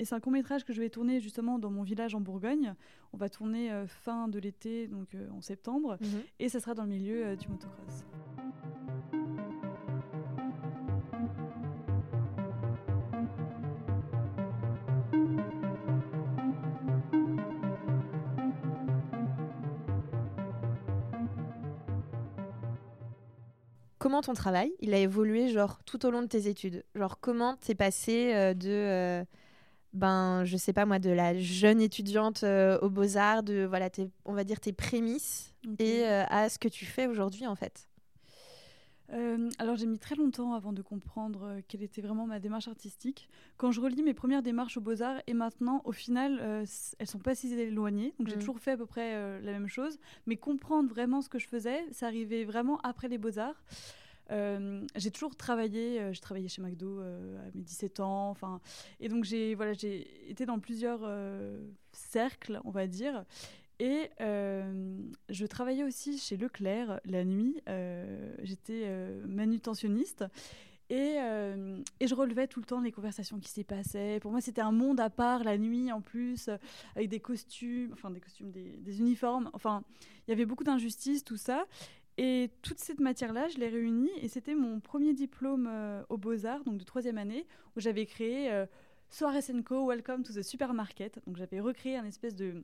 [0.00, 2.74] et c'est un court métrage que je vais tourner justement dans mon village en Bourgogne.
[3.12, 6.22] On va tourner fin de l'été, donc en septembre, mhm.
[6.40, 8.04] et ça sera dans le milieu du motocross.
[24.10, 26.82] Comment ton travail, il a évolué genre tout au long de tes études?
[26.96, 29.24] Genre comment t'es passé euh, de euh,
[29.92, 33.88] ben je sais pas moi de la jeune étudiante euh, aux Beaux-Arts de voilà
[34.24, 37.86] on va dire tes prémices et à ce que tu fais aujourd'hui en fait?
[39.58, 43.28] Alors j'ai mis très longtemps avant de comprendre quelle était vraiment ma démarche artistique.
[43.56, 46.64] Quand je relis mes premières démarches aux beaux-arts et maintenant, au final,
[46.98, 48.14] elles sont pas si éloignées.
[48.20, 48.38] Donc j'ai mm.
[48.38, 49.98] toujours fait à peu près la même chose.
[50.26, 53.60] Mais comprendre vraiment ce que je faisais, ça arrivait vraiment après les beaux-arts.
[54.30, 58.60] Euh, j'ai toujours travaillé, euh, j'ai travaillé chez McDo euh, à mes 17 ans, enfin,
[59.00, 61.00] et donc j'ai voilà, j'ai été dans plusieurs
[61.92, 63.24] cercles, on va dire,
[63.78, 67.60] et je travaillais aussi chez Leclerc la nuit.
[68.42, 68.88] J'étais
[69.26, 70.24] manutentionniste.
[70.92, 71.18] Et,
[72.00, 74.18] et, je relevais tout le temps les conversations qui s'y passaient.
[74.20, 76.50] Pour moi, c'était un monde à part, la nuit en plus,
[76.96, 79.50] avec des costumes, enfin des costumes, des uniformes.
[79.52, 79.84] Enfin,
[80.26, 81.64] il y avait beaucoup d'injustices, tout ça.
[82.22, 86.64] Et toute cette matière-là, je l'ai réunie et c'était mon premier diplôme euh, aux Beaux-Arts,
[86.64, 88.66] donc de troisième année, où j'avais créé euh,
[89.08, 91.18] Soirée Co, Welcome to the Supermarket.
[91.26, 92.62] Donc j'avais recréé un espèce de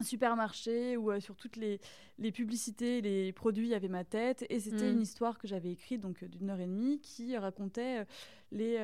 [0.00, 1.80] supermarché où euh, sur toutes les,
[2.20, 4.46] les, publicités, les produits, il y avait ma tête.
[4.50, 4.94] Et c'était mmh.
[4.94, 8.06] une histoire que j'avais écrite donc d'une heure et demie qui racontait
[8.52, 8.78] les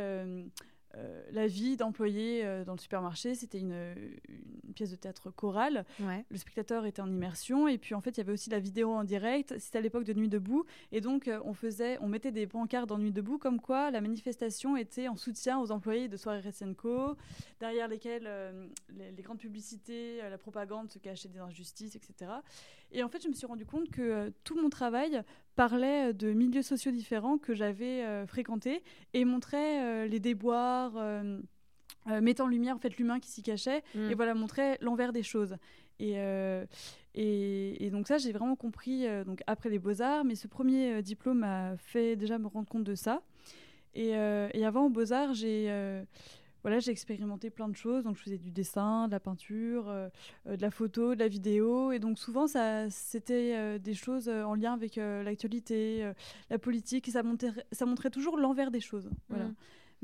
[0.96, 3.94] euh, la vie d'employé euh, dans le supermarché, c'était une,
[4.74, 5.84] pièce de théâtre chorale.
[6.30, 8.90] Le spectateur était en immersion et puis en fait il y avait aussi la vidéo
[8.90, 9.58] en direct.
[9.58, 12.88] C'était à l'époque de Nuit debout et donc euh, on faisait, on mettait des pancartes
[12.88, 17.16] dans Nuit debout comme quoi la manifestation était en soutien aux employés de Soirée Ressenco,
[17.60, 18.28] derrière lesquels
[18.88, 22.30] les, les, grandes publicités, la propagande se cachaient des injustices, etc.
[22.92, 25.22] Et en fait je me suis rendu compte que tout mon travail
[25.56, 28.82] parlait euh, de milieux sociaux différents que j'avais euh, fréquentés
[29.14, 30.92] et montrait euh, les déboires,
[32.20, 34.10] mettant en lumière en fait l'humain qui s'y cachait mm.
[34.10, 35.56] et voilà montrait l'envers des choses.
[36.00, 36.16] Et,
[37.14, 41.40] et, donc ça j'ai vraiment compris donc après les beaux arts, mais ce premier diplôme
[41.40, 43.22] m'a fait déjà me rendre compte de ça.
[43.94, 45.70] Et, et avant aux beaux arts j'ai
[46.62, 48.04] voilà, j'ai expérimenté plein de choses.
[48.04, 50.08] Donc, je faisais du dessin, de la peinture, euh,
[50.46, 51.92] euh, de la photo, de la vidéo.
[51.92, 56.10] Et donc, souvent, ça, c'était euh, des choses en lien avec l'actualité,
[56.50, 57.08] la politique.
[57.08, 59.10] Et ça montrait, ça montrait toujours l'envers des choses.
[59.28, 59.46] Voilà.
[59.46, 59.54] Mmh.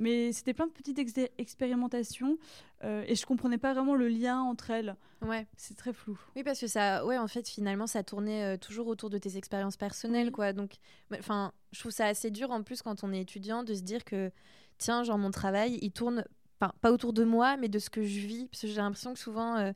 [0.00, 1.00] Mais c'était plein de petites
[1.38, 2.38] expérimentations
[2.84, 4.94] et je comprenais pas vraiment le lien entre elles.
[5.22, 5.48] Ouais.
[5.56, 6.16] C'est très flou.
[6.36, 9.76] Oui, parce que ça, ouais, en fait, finalement, ça tournait toujours autour de tes expériences
[9.76, 10.32] personnelles, mmh.
[10.32, 10.52] quoi.
[10.52, 10.76] Donc,
[11.18, 14.04] enfin, je trouve ça assez dur en plus quand on est étudiant de se dire
[14.04, 14.30] que,
[14.78, 16.24] tiens, genre mon travail, il tourne
[16.58, 18.46] pas autour de moi, mais de ce que je vis.
[18.46, 19.72] Parce que j'ai l'impression que souvent, euh,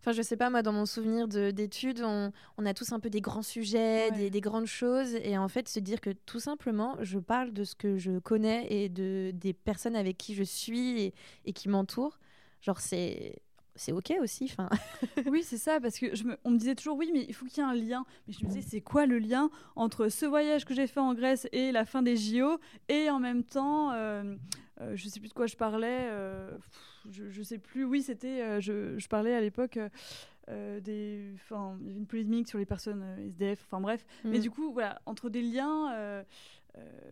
[0.00, 3.10] enfin, je sais pas, moi, dans mon souvenir d'études, on, on, a tous un peu
[3.10, 5.14] des grands sujets, des, des, grandes choses.
[5.14, 8.66] Et en fait, se dire que tout simplement, je parle de ce que je connais
[8.70, 12.18] et de, des personnes avec qui je suis et, et qui m'entourent.
[12.60, 13.36] Genre, c'est
[13.76, 14.54] c'est ok aussi.
[15.26, 17.46] Oui, c'est ça, parce que je me, on me disait toujours oui, mais il faut
[17.46, 18.04] qu'il y ait un lien.
[18.26, 21.14] Mais je me disais, c'est quoi le lien entre ce voyage que j'ai fait en
[21.14, 22.58] Grèce et la fin des JO
[22.88, 24.36] et en même temps, euh,
[24.80, 26.08] euh, je sais plus de quoi je parlais.
[26.10, 26.50] Euh,
[27.10, 27.84] je, je sais plus.
[27.84, 28.42] Oui, c'était.
[28.42, 29.78] Euh, je, je, parlais à l'époque.
[30.48, 34.06] des, enfin, il y avait une polémique sur les personnes SDF, enfin bref.
[34.24, 34.42] Mais mm.
[34.42, 36.24] du coup, voilà, entre des liens,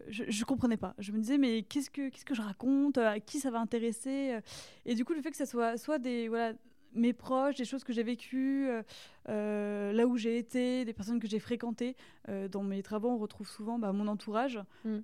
[0.09, 0.95] je, je comprenais pas.
[0.99, 2.99] Je me disais, mais qu'est-ce que, qu'est-ce que je raconte?
[2.99, 4.39] À qui ça va intéresser?
[4.85, 6.55] Et du coup, le fait que ça soit soit des, voilà,
[6.95, 8.83] mes proches, des choses que j'ai vécues, euh,
[9.29, 11.97] euh, là où j'ai été, des personnes que j'ai fréquentées.
[12.29, 14.61] Euh, dans mes travaux, on retrouve souvent bah, mon entourage.
[14.85, 14.99] Mm.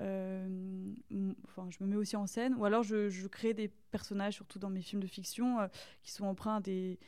[1.44, 4.70] Enfin, je me mets aussi en scène, ou alors je, crée des personnages, surtout dans
[4.70, 5.58] mes films de fiction,
[6.02, 6.98] qui sont empreints des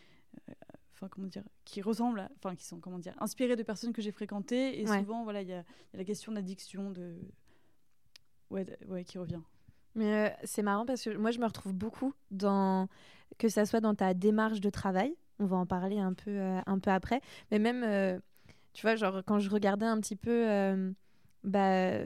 [0.94, 4.12] enfin comment dire, qui ressemblent, enfin qui sont comment dire, inspirés de personnes que j'ai
[4.12, 4.80] fréquentées.
[4.80, 7.16] Et souvent, voilà, il y, a la question d'addiction, de,
[8.52, 9.40] ouais, ouais, qui revient.
[9.94, 12.88] Mais c'est marrant parce que moi, je me retrouve beaucoup dans
[13.38, 16.60] que ça soit dans ta démarche de travail, on va en parler un peu, euh,
[16.66, 18.18] un peu après, mais même, euh,
[18.72, 20.92] tu vois, genre quand je regardais un petit peu, euh,
[21.42, 21.98] bah,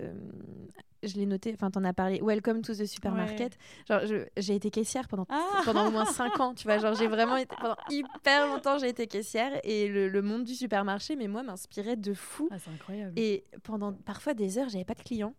[1.03, 3.59] je l'ai noté, enfin, t'en as parlé, Welcome to the Supermarket.
[3.89, 4.01] Genre,
[4.37, 7.37] j'ai été caissière pendant, ah pendant au moins 5 ans, tu vois, genre, j'ai vraiment
[7.37, 11.97] été, pendant hyper longtemps, j'ai été caissière et le, monde du supermarché, mais moi, m'inspirait
[11.97, 12.49] de fou.
[12.51, 13.13] Ah, c'est incroyable.
[13.17, 15.35] Et pendant parfois des heures, j'avais pas de clients.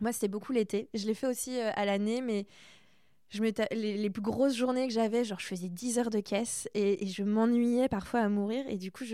[0.00, 0.88] Moi, c'était beaucoup l'été.
[0.94, 2.46] Je l'ai fait aussi à l'année, mais
[3.30, 6.20] je me les, les, plus grosses journées que j'avais, genre je faisais 10 heures de
[6.20, 8.64] caisse et, je m'ennuyais parfois à mourir.
[8.68, 9.04] Et du coup,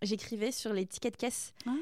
[0.00, 1.52] j'écrivais sur les tickets de caisse.
[1.66, 1.72] Ah.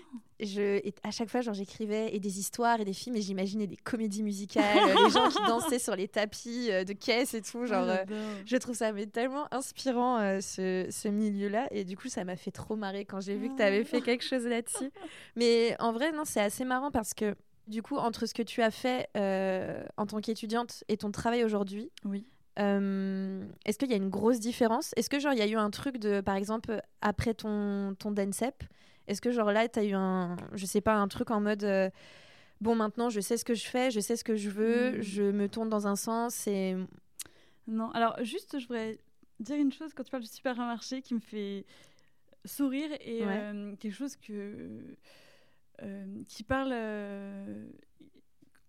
[0.40, 3.76] Je, à chaque fois, genre j'écrivais et des histoires et des films et j'imaginais des
[3.76, 4.64] comédies musicales,
[5.05, 7.66] les gens qui dansaient sur les tapis euh, de caisse et tout.
[7.66, 8.05] Genre, euh,
[8.46, 11.68] je trouve ça mais tellement inspirant euh, ce, ce milieu-là.
[11.70, 14.00] Et du coup, ça m'a fait trop marrer quand j'ai vu que tu avais fait
[14.00, 14.90] quelque chose là-dessus.
[15.37, 18.62] Mais en vrai, non, c'est assez marrant parce que du coup, entre ce que tu
[18.62, 22.25] as fait euh, en tant qu'étudiante et ton travail aujourd'hui, oui.
[22.59, 24.92] Euh, est-ce qu'il y a une grosse différence?
[24.96, 28.11] Est-ce que genre il y a eu un truc de, par exemple, après ton ton
[28.11, 28.64] DENSEP,
[29.07, 31.64] est-ce que genre là tu as eu un, je sais pas, un truc en mode
[31.64, 31.88] euh,
[32.61, 35.03] bon maintenant je sais ce que je fais, je sais ce que je veux, hmm.
[35.03, 36.77] je me tourne dans un sens et
[37.66, 37.90] non.
[37.92, 38.99] Alors juste, je voudrais
[39.38, 41.64] dire une chose quand tu parles du supermarché qui me fait
[42.44, 43.23] sourire et
[43.79, 44.96] quelque chose que
[45.83, 47.69] euh, qui parle euh,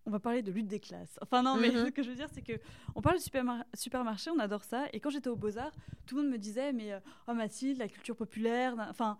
[0.05, 1.19] on va parler de lutte des classes.
[1.21, 1.85] Enfin non, mais mhm.
[1.85, 2.53] ce que je veux dire, c'est que
[2.95, 4.85] on parle de supermarché, on adore ça.
[4.93, 5.75] Et quand j'étais au Beaux Arts,
[6.07, 8.75] tout le monde me disait, mais euh, oh Mathilde, la culture populaire.
[8.89, 9.17] Enfin,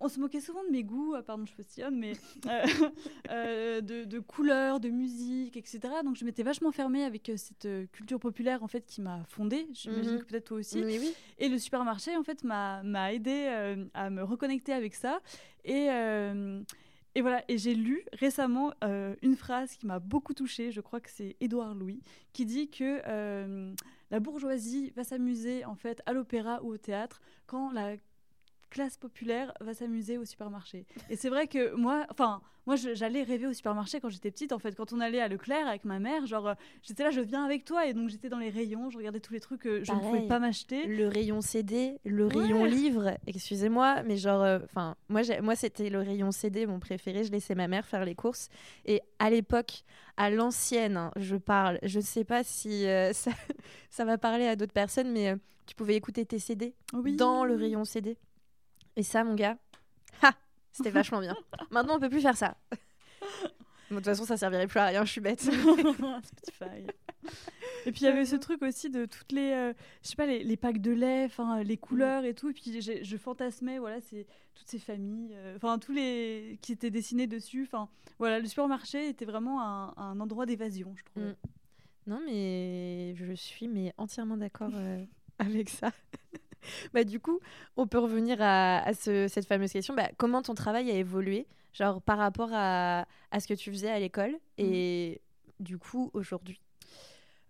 [0.00, 2.12] on, se moquait souvent de mes goûts, pardon, je postillonne, mais
[3.24, 5.80] de, de, couleurs, de musique, etc.
[6.04, 9.66] Donc je m'étais vachement fermée avec cette culture populaire en fait qui m'a fondée.
[9.72, 10.18] J'imagine mhm.
[10.18, 10.84] que peut-être toi aussi.
[10.84, 11.14] Oui, oui.
[11.38, 15.20] Et le supermarché en fait m'a aidé à me reconnecter avec ça
[15.64, 15.88] et
[17.18, 21.00] et voilà, et j'ai lu récemment euh, une phrase qui m'a beaucoup touchée, je crois
[21.00, 22.00] que c'est Édouard Louis,
[22.32, 23.74] qui dit que euh,
[24.12, 27.96] la bourgeoisie va s'amuser en fait à l'opéra ou au théâtre quand la
[28.68, 30.86] classe populaire va s'amuser au supermarché.
[31.10, 34.52] Et c'est vrai que moi, enfin, moi, j'allais rêver au supermarché quand j'étais petite.
[34.52, 37.22] En fait, quand on allait à Leclerc avec ma mère, genre, euh, j'étais là, je
[37.22, 37.86] viens avec toi.
[37.86, 40.28] Et donc, j'étais dans les rayons, je regardais tous les trucs que je ne pouvais
[40.28, 40.84] pas m'acheter.
[40.84, 46.00] Le rayon CD, le rayon livre, excusez-moi, mais genre, euh, enfin, moi, moi, c'était le
[46.00, 47.24] rayon CD, mon préféré.
[47.24, 48.50] Je laissais ma mère faire les courses.
[48.84, 49.82] Et à l'époque,
[50.18, 53.30] à l'ancienne, hein, je parle, je ne sais pas si euh, ça,
[53.88, 56.74] ça, va parler à d'autres personnes, mais tu pouvais écouter tes CD
[57.16, 58.18] dans le rayon CD.
[58.98, 59.56] Et ça, mon gars,
[60.72, 61.36] c'était vachement bien.
[61.70, 62.56] Maintenant, on peut plus faire ça.
[63.90, 65.48] de toute façon, ça servirait plus à rien, je suis bête.
[67.86, 70.26] Et puis il y avait ce truc aussi de toutes les, euh, je sais pas,
[70.26, 71.28] les, packs de lait,
[71.64, 72.50] les couleurs et tout.
[72.50, 76.90] Et puis je fantasmais, voilà, c'est toutes ces familles, euh, enfin tous les qui étaient
[76.90, 77.62] dessinés dessus.
[77.62, 79.62] Enfin voilà, le supermarché était vraiment
[79.96, 81.22] un, endroit d'évasion, je trouve.
[81.22, 81.34] Mm.
[82.08, 85.04] Non, mais je suis mais entièrement d'accord euh,
[85.38, 85.92] avec ça.
[86.92, 87.40] bah, du coup,
[87.76, 89.94] on peut revenir à, cette fameuse question.
[89.94, 93.06] Bah, comment ton travail a évolué, genre par rapport à,
[93.38, 95.20] ce que tu faisais à l'école et
[95.60, 95.64] mmh.
[95.64, 96.60] du coup aujourd'hui?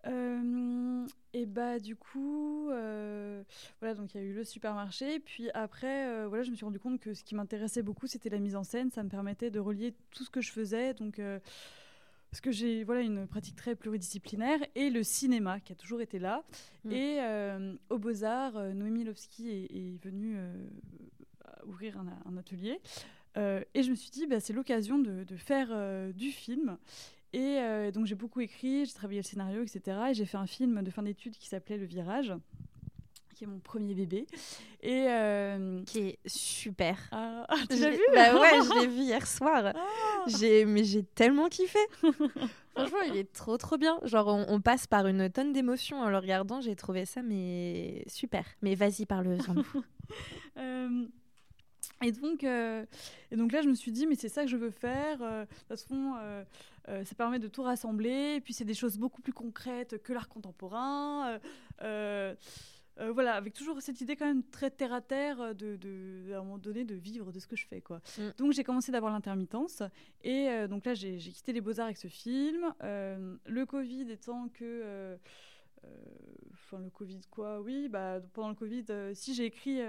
[0.07, 3.43] Euh, et bah du coup, euh,
[3.81, 5.21] voilà, donc il y a eu le supermarché.
[5.21, 8.31] Puis après, euh, voilà, je me suis rendu compte que ce qui m'intéressait beaucoup, c'était
[8.31, 8.91] la mise en scène.
[8.91, 10.95] Ça me permettait de relier tout ce que je faisais.
[10.95, 11.21] Donc
[12.31, 16.19] parce que j'ai voilà une pratique très pluridisciplinaire et le cinéma qui a toujours été
[16.19, 16.45] là.
[16.85, 16.93] Mm.
[16.93, 20.53] Et euh, au Beaux Arts, euh, Noémie Lovski est, venue euh,
[21.67, 22.81] ouvrir un, atelier
[23.37, 25.69] et je me suis dit bah, c'est l'occasion de, de, faire
[26.13, 26.77] du film.
[27.33, 27.61] Et
[27.93, 29.97] donc j'ai beaucoup écrit, j'ai travaillé le scénario, etc.
[30.11, 32.35] Et j'ai fait un film de fin d'études qui s'appelait Le Virage
[33.39, 34.27] qui est mon premier bébé.
[34.83, 36.99] Et euh, qui est super.
[37.13, 38.01] Ah, ah tu l'as vu?
[38.13, 39.73] Bah ouais, je l'ai vu hier soir.
[39.77, 40.25] Ah.
[40.27, 41.79] J'ai mais j'ai tellement kiffé.
[42.75, 44.01] Franchement, il est trop trop bien.
[44.03, 48.45] Genre on, passe par une tonne d'émotions en le regardant, j'ai trouvé ça mais super.
[48.61, 49.55] Mais vas-y parle sans
[50.57, 51.07] euh,
[52.03, 52.85] et donc, euh,
[53.31, 55.19] et donc là, je me suis dit, mais c'est ça que je veux faire.
[55.19, 56.15] de toute façon,
[56.87, 58.37] ça permet de tout rassembler.
[58.37, 61.39] Et puis, c'est des choses beaucoup plus concrètes que l'art contemporain.
[63.01, 66.39] Euh, voilà, avec toujours cette idée quand même très terre à terre euh, de, à
[66.39, 68.01] un moment donné de vivre de ce que je fais quoi.
[68.19, 68.23] Mm.
[68.39, 69.83] Donc j'ai commencé d'avoir l'intermittence
[70.23, 72.75] et euh, donc là j'ai quitté les beaux arts avec ce film.
[72.81, 75.17] le Covid étant que
[76.53, 78.85] enfin le Covid quoi, oui bah pendant le Covid
[79.15, 79.81] si j'ai écrit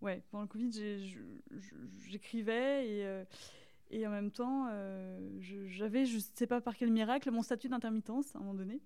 [0.00, 0.70] ouais pendant le Covid
[2.08, 3.24] j'écrivais et
[3.88, 4.68] et en même temps,
[5.68, 8.80] j'avais, je ne sais pas par quel miracle, mon statut d'intermittence à un moment donné.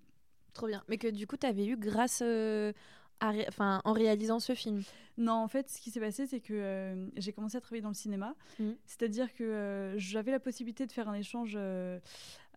[0.53, 0.83] Trop bien.
[0.87, 2.73] Mais que du coup, tu avais eu grâce euh,
[3.19, 4.81] à, enfin, en réalisant ce film
[5.17, 7.89] Non, en fait, ce qui s'est passé, c'est que euh, j'ai commencé à travailler dans
[7.89, 8.35] le cinéma.
[8.59, 8.71] Mmh.
[8.85, 11.57] C'est-à-dire que euh, j'avais la possibilité de faire un échange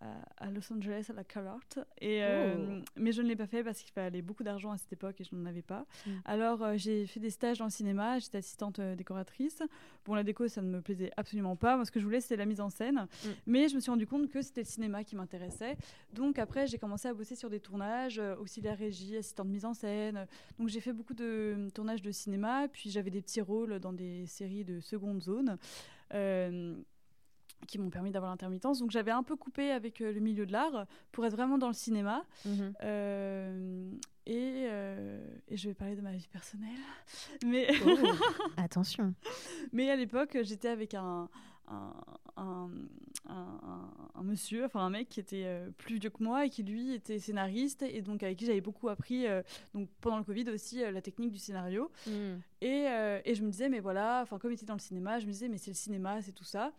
[0.01, 1.79] à, Los Angeles, à la CalArt.
[2.01, 2.85] Et, euh, oh.
[2.97, 5.25] Mais je ne l'ai pas fait parce qu'il fallait beaucoup d'argent à cette époque et
[5.25, 5.87] je n'en avais pas.
[6.07, 6.11] Mm.
[6.25, 9.63] Alors euh, j'ai fait des stages dans le cinéma, j'étais assistante euh, décoratrice.
[10.05, 11.77] Bon, la déco, ça ne me plaisait absolument pas.
[11.77, 13.07] Moi, ce que je voulais, c'était la mise en scène.
[13.25, 13.29] Mm.
[13.47, 15.77] Mais je me suis rendu compte que c'était le cinéma qui m'intéressait.
[16.13, 20.27] Donc après, j'ai commencé à bosser sur des tournages, auxiliaire régie, assistante mise en scène.
[20.59, 22.69] Donc j'ai fait beaucoup de tournages de cinéma.
[22.69, 25.57] Puis j'avais des petits rôles dans des séries de seconde zone.
[27.67, 28.79] Qui m'ont permis d'avoir l'intermittence.
[28.79, 31.75] Donc j'avais un peu coupé avec le milieu de l'art pour être vraiment dans le
[31.75, 32.25] cinéma.
[32.45, 33.99] Mhm.
[34.27, 34.65] et,
[35.49, 36.71] et, je vais parler de ma vie personnelle.
[37.47, 37.97] Mais oh,
[38.57, 39.15] attention.
[39.73, 41.29] Mais à l'époque, j'étais avec un,
[42.37, 42.71] un,
[43.29, 46.95] un, monsieur, enfin un mec qui était euh, plus vieux que moi et qui lui
[46.95, 49.43] était scénariste et donc avec qui j'avais beaucoup appris euh,
[49.75, 51.91] donc pendant le Covid aussi euh, la technique du scénario.
[52.07, 52.37] Hmm.
[52.61, 52.87] Et,
[53.25, 55.33] et, je me disais mais voilà, enfin comme il était dans le cinéma, je me
[55.33, 56.73] disais mais c'est le cinéma, c'est tout ça.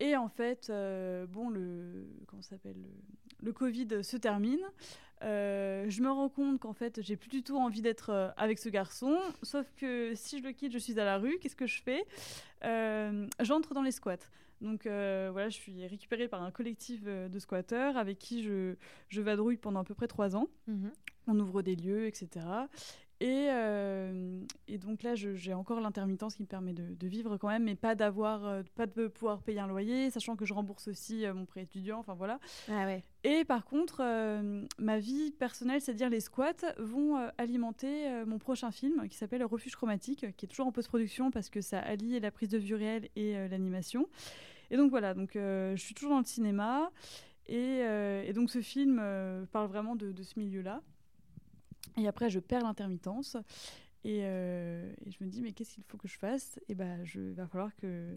[0.00, 0.72] Et en fait,
[1.28, 4.60] bon le comment s'appelle le, le Covid se termine.
[5.22, 8.58] Euh, je me rends compte qu'en fait, j'ai plus du tout envie d'être euh, avec
[8.58, 9.18] ce garçon.
[9.42, 11.38] Sauf que si je le quitte, je suis à la rue.
[11.40, 12.04] Qu'est-ce que je fais?
[12.64, 14.16] Euh, J'entre dans les squats.
[14.60, 18.74] Donc voilà, je suis récupérée par un collectif de squatteurs avec qui je,
[19.08, 20.48] je vadrouille pendant à peu près trois ans.
[20.66, 20.92] Mhm.
[21.28, 22.44] On ouvre des lieux, etc.
[23.20, 27.64] Et, euh, et, donc là, j'ai encore l'intermittence qui me permet de, vivre quand même,
[27.64, 31.26] mais pas d'avoir, euh, pas de pouvoir payer un loyer, sachant que je rembourse aussi
[31.26, 31.98] euh, mon prêt étudiant.
[31.98, 32.40] Enfin voilà.
[32.70, 33.04] Ah ouais.
[33.22, 34.02] Et par contre,
[34.78, 40.34] ma vie personnelle, c'est-à-dire les squats, vont alimenter mon prochain film qui s'appelle Refuge chromatique,
[40.38, 43.34] qui est toujours en post-production parce que ça allie la prise de vue réelle et
[43.48, 44.08] l'animation.
[44.70, 46.90] Et donc voilà, donc je suis toujours dans le cinéma.
[47.46, 47.80] Et,
[48.24, 48.96] et donc ce film
[49.52, 50.80] parle vraiment de, de ce milieu-là.
[51.96, 53.36] Et après, je perds l'intermittence.
[54.06, 56.58] Euh, et, je me dis, mais qu'est-ce qu'il faut que je fasse?
[56.68, 58.16] Et ben, il va falloir que,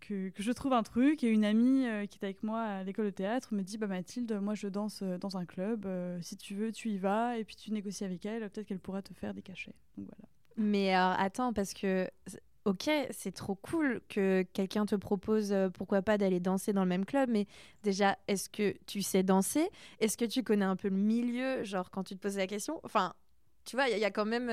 [0.00, 1.22] que, je trouve un truc.
[1.24, 3.86] Et une amie euh, qui est avec moi à l'école de théâtre me dit, bah,
[3.86, 5.86] Mathilde, moi je danse euh, dans un club.
[6.22, 7.38] si tu veux, tu y vas.
[7.38, 8.48] Et puis tu négocies avec elle.
[8.50, 9.74] Peut-être qu'elle pourra te faire des cachets.
[9.96, 10.28] Donc voilà.
[10.58, 12.08] Mais attends, parce que
[12.66, 17.04] ok, c'est trop cool que quelqu'un te propose, pourquoi pas, d'aller danser dans le même
[17.04, 17.46] club, mais
[17.82, 19.68] déjà, est-ce que tu sais danser?
[20.00, 22.80] Est-ce que tu connais un peu le milieu Genre, quand tu te poses la question?
[22.82, 23.14] Enfin,
[23.64, 24.48] tu vois, il y, a quand même.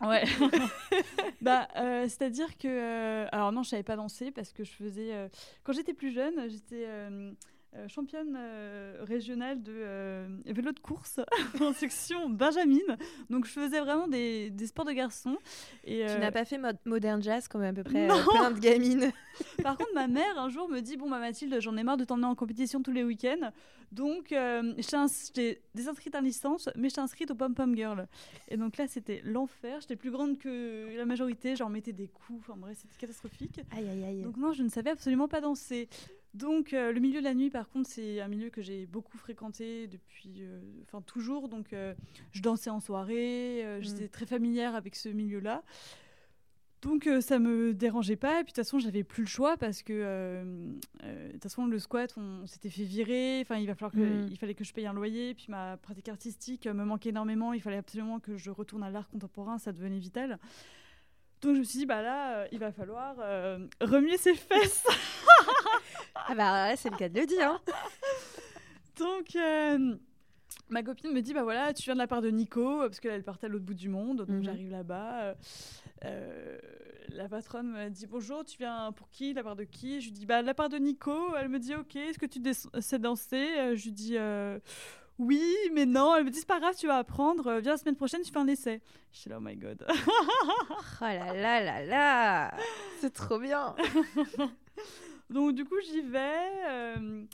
[0.00, 0.24] Ouais.
[1.40, 3.26] bah, c'est-à-dire que.
[3.32, 5.28] alors, non, je savais pas danser parce que je faisais.
[5.62, 6.86] quand j'étais plus jeune, j'étais
[7.76, 11.18] euh, championne euh, régionale de euh, vélo de course
[11.60, 12.78] en section Benjamin.
[13.30, 15.36] Donc je faisais vraiment des, des sports de garçons.
[15.82, 19.10] Et, tu n'as pas fait modern jazz comme à peu près plein de gamines.
[19.64, 22.04] Par contre, ma mère un jour me dit Bon, ma Mathilde, j'en ai marre de
[22.04, 23.50] t'emmener en compétition tous les week-ends.
[23.90, 24.32] Donc
[24.78, 28.06] j'étais désinscrite en licence, mais j'étais inscrite au Pom Pom Girl.
[28.48, 29.80] Et donc là, c'était l'enfer.
[29.80, 31.56] J'étais plus grande que la majorité.
[31.56, 32.38] J'en mettais des coups.
[32.40, 33.60] Enfin bref, c'était catastrophique.
[33.76, 34.22] Aïe, aïe, aïe.
[34.22, 35.88] Donc non, je ne savais absolument pas danser.
[36.34, 39.16] Donc euh, le milieu de la nuit, par contre, c'est un milieu que j'ai beaucoup
[39.16, 41.48] fréquenté depuis, euh, enfin toujours.
[41.48, 41.94] Donc euh,
[42.32, 43.82] je dansais en soirée, mm.
[43.82, 45.62] j'étais très familière avec ce milieu-là.
[46.82, 48.40] Donc ça me dérangeait pas.
[48.40, 50.42] Et puis de toute façon, j'avais plus le choix parce que
[51.02, 53.40] de toute façon le squat, on, s'était fait virer.
[53.40, 54.28] Enfin, il va falloir que, mm.
[54.30, 55.34] il fallait que je paye un loyer.
[55.34, 57.54] Puis ma pratique artistique me manquait énormément.
[57.54, 59.56] Il fallait absolument que je retourne à l'art contemporain.
[59.56, 60.38] Ça devenait vital.
[61.40, 63.16] Donc je me suis dit, bah là, il va falloir
[63.80, 64.84] remuer ses fesses.
[66.14, 67.50] ah bah là, c'est le cas de le dire.
[67.50, 67.60] Hein.
[68.98, 69.96] Donc, euh,
[70.68, 73.24] ma copine me dit, bah voilà, tu viens de la part de Nico, parce qu'elle
[73.24, 74.18] partait à l'autre bout du monde.
[74.18, 74.44] Donc, mhm.
[74.44, 75.22] j'arrive là-bas.
[75.22, 75.34] Euh,
[76.04, 76.58] euh,
[77.08, 80.00] la patronne me dit, bonjour, tu viens pour qui La part de qui?
[80.00, 81.34] Je lui dis, bah de la part de Nico.
[81.36, 82.40] Elle me dit, ok, est-ce que tu
[82.80, 83.74] sais danser?
[83.74, 84.16] Je lui dis...
[85.18, 86.16] Oui, mais non.
[86.16, 87.60] Elle me dit, c'est pas grave, tu vas apprendre.
[87.60, 88.80] Viens la semaine prochaine, tu fais un essai.
[89.12, 89.86] Je suis là, oh my god.
[89.88, 92.54] oh là là là là.
[93.00, 93.76] C'est trop bien.
[95.30, 96.50] Donc du coup j'y vais.
[96.68, 97.24] Euh,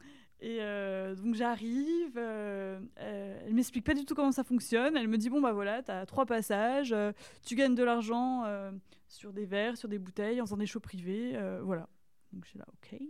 [0.43, 4.97] et euh, donc j'arrive, euh, elle m'explique pas du tout comment ça fonctionne.
[4.97, 6.95] Elle me dit bon bah voilà, tu as trois passages,
[7.45, 8.45] tu gagnes de l'argent
[9.07, 11.89] sur des verres, sur des bouteilles, en faisant des shows privés, voilà.
[12.33, 13.01] Donc je suis là ok.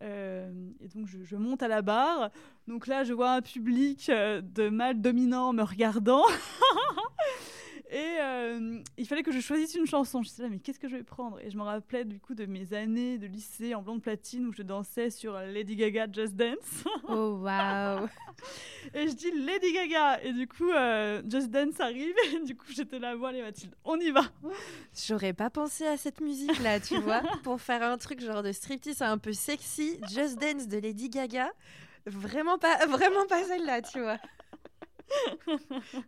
[0.00, 2.30] et donc je, je, monte à la barre.
[2.66, 6.24] Donc là je vois un public de mâles dominants me regardant.
[7.88, 10.22] Et euh, il fallait que je choisisse une chanson.
[10.22, 11.38] Je me suis là, mais qu'est-ce que je vais prendre?
[11.40, 14.52] Et je me rappelais du coup de mes années de lycée en blonde platine où
[14.52, 16.84] je dansais sur Lady Gaga Just Dance.
[17.08, 18.08] Oh waouh
[18.94, 22.14] Et je dis Lady Gaga Et du coup, euh, Just Dance arrive.
[22.34, 24.22] Et du coup, j'étais là, allez Mathilde, on y va
[25.06, 28.50] J'aurais pas pensé à cette musique là, tu vois, pour faire un truc genre de
[28.52, 30.00] striptease un peu sexy.
[30.12, 31.50] Just Dance de Lady Gaga.
[32.06, 34.18] Vraiment pas, vraiment pas celle-là, tu vois.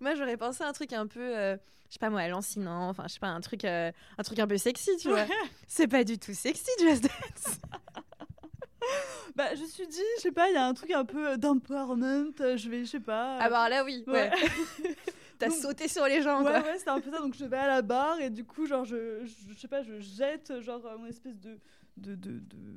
[0.01, 1.57] Moi, j'aurais pensé à un truc un peu, euh,
[1.89, 4.47] je sais pas moi, lancinant, enfin, je sais pas, un truc, euh, un truc un
[4.47, 5.27] peu sexy, tu vois.
[5.67, 7.61] C'est pas du tout sexy, Just Dance.
[9.37, 11.31] bah, je me suis dit, je sais pas, il y a un truc un peu
[11.31, 13.39] euh, d'empowerment, je vais, je sais pas.
[13.41, 14.31] Ah, bah là, oui, ouais.
[15.39, 16.61] T'as sauté sur les gens, ouais, quoi.
[16.63, 17.19] Ouais, c'était un peu ça.
[17.19, 19.85] Donc, je vais à la barre et du coup, genre, je, je, je sais pas,
[19.85, 21.61] je jette, genre, mon espèce de
[21.99, 22.69] de, de, de,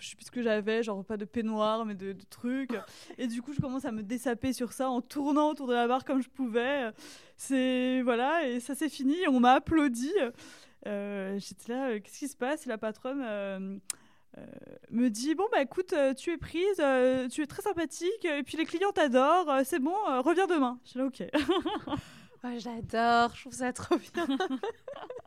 [0.00, 2.76] je sais plus ce que j'avais, genre pas de peignoir, mais de, trucs.
[3.18, 5.86] Et du coup, je commence à me dessaper sur ça en tournant autour de la
[5.86, 6.90] barre comme je pouvais.
[7.36, 9.16] C'est voilà, et ça s'est fini.
[9.28, 10.12] On m'a applaudi.
[10.86, 12.66] Euh, J'étais là, euh, qu'est-ce qui se passe?
[12.66, 13.76] Et la patronne euh,
[14.90, 16.80] me dit bon bah écoute tu es prise
[17.32, 20.98] tu es très sympathique et puis les clients t'adorent c'est bon reviens demain je suis
[21.00, 21.24] là ok
[22.58, 24.28] j'adore je trouve ça trop bien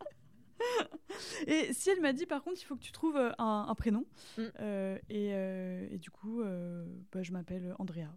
[1.47, 4.05] et si elle m'a dit par contre il faut que tu trouves un, prénom
[4.37, 4.43] mm.
[5.09, 5.29] et,
[5.91, 6.43] et, du coup
[7.11, 8.09] bah, je m'appelle Andrea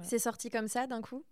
[0.00, 1.24] c'est sorti comme ça d'un coup?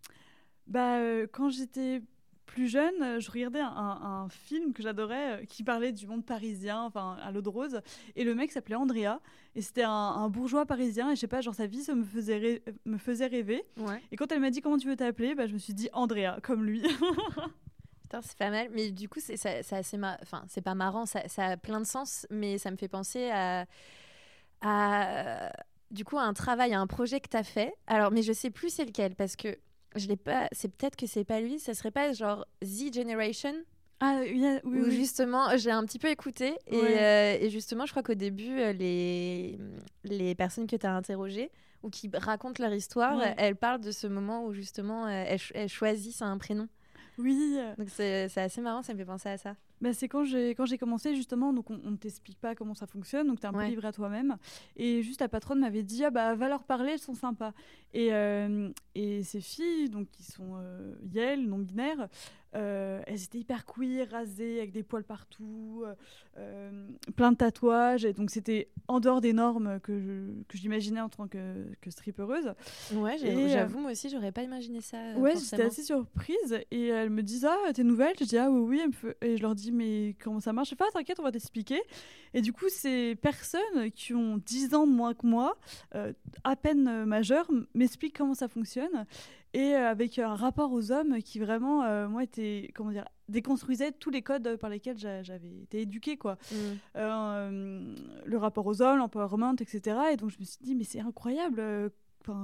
[0.66, 0.98] Bah,
[1.32, 2.02] Quand j'étais
[2.46, 7.30] plus jeune, je regardais un, film que j'adorais qui parlait du monde parisien, enfin à
[7.30, 7.80] l'eau de rose,
[8.16, 9.20] et le mec s'appelait Andrea,
[9.54, 12.62] et c'était un, bourgeois parisien, et je sais pas, genre sa vie, ça me faisait,
[12.84, 13.64] me faisait rêver.
[14.10, 16.38] Et quand elle m'a dit comment tu veux t'appeler, bah, je me suis dit Andrea,
[16.42, 16.82] comme lui.
[18.10, 19.34] Putain, c'est pas mal, mais du coup, c'est
[19.72, 22.88] assez enfin, c'est pas marrant, ça, ça, a plein de sens, mais ça me fait
[22.88, 23.66] penser à,
[24.62, 25.52] à
[25.92, 27.72] du coup un travail, un projet que tu as fait.
[27.86, 29.56] Alors, mais je sais plus c'est lequel parce que
[29.94, 30.48] je l'ai pas.
[30.50, 31.60] C'est peut-être que c'est pas lui.
[31.60, 33.54] Ça serait pas genre The Generation?
[34.00, 37.92] Ah oui, oui, Où justement, j'ai un petit peu écouté et, euh, et justement, je
[37.92, 39.56] crois qu'au début, euh, les,
[40.02, 41.52] les personnes que tu as interrogées
[41.84, 46.22] ou qui racontent leur histoire, elles parlent de ce moment où justement euh, elles choisissent
[46.22, 46.66] un prénom.
[47.18, 47.58] Oui.
[47.78, 49.56] Donc c'est assez marrant, ça me fait penser à ça.
[49.80, 52.86] Bah, c'est quand j'ai quand j'ai commencé justement, donc on, ne t'explique pas comment ça
[52.86, 54.36] fonctionne, donc tu es un peu livré à toi-même.
[54.76, 57.52] Et juste la patronne m'avait dit ah bah va leur parler, elles sont sympas.
[57.92, 62.08] Et, euh, et ces filles, donc qui sont euh, Yel, non binaires,
[62.54, 65.94] euh, elles étaient hyper queer, rasées, avec des poils partout, euh,
[66.38, 68.04] euh, plein de tatouages.
[68.04, 72.52] Et donc, c'était en dehors des normes que, j'imaginais en tant que, que strippeuse.
[72.92, 74.98] Ouais, j'avoue, moi aussi, j'aurais pas imaginé ça.
[75.16, 76.58] Ouais, j'étais assez surprise.
[76.70, 78.14] Et elles me disent Ah, t'es nouvelle?
[78.18, 79.12] Je dis Ah, oui, oui.
[79.20, 80.70] Et je leur dis Mais comment ça marche?
[80.70, 81.80] Je fais Ah, t'inquiète, on va t'expliquer.
[82.34, 85.56] Et du coup, ces personnes qui ont 10 ans de moins que moi,
[86.44, 89.06] à peine majeures, m'expliquent comment ça fonctionne
[89.52, 93.92] et euh, avec un rapport aux hommes qui vraiment, euh, moi, était, comment dire, déconstruisait
[93.92, 96.38] tous les codes par lesquels j'avais été éduquée, quoi.
[96.52, 96.56] Mm.
[96.96, 97.94] Euh,
[98.24, 99.98] le rapport aux hommes, l'empowerment, etc.
[100.12, 101.62] Et donc, je me suis dit, mais c'est incroyable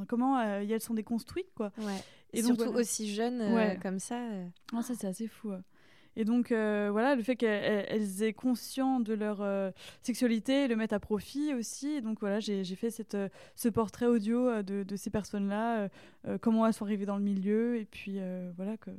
[0.08, 1.70] comment elles sont déconstruites, quoi.
[2.32, 4.18] Et Surtout aussi jeunes comme ça.
[4.74, 5.52] Ah, ça, c'est assez fou.
[6.16, 9.70] Et donc, euh, voilà, le fait qu'elles aient conscience de leur euh,
[10.02, 11.88] sexualité, le mettre à profit aussi.
[11.88, 15.88] Et donc, voilà, j'ai fait euh, ce portrait audio de, de ces personnes-là,
[16.40, 18.18] comment elles sont arrivées dans le milieu, et puis
[18.56, 18.90] voilà, que,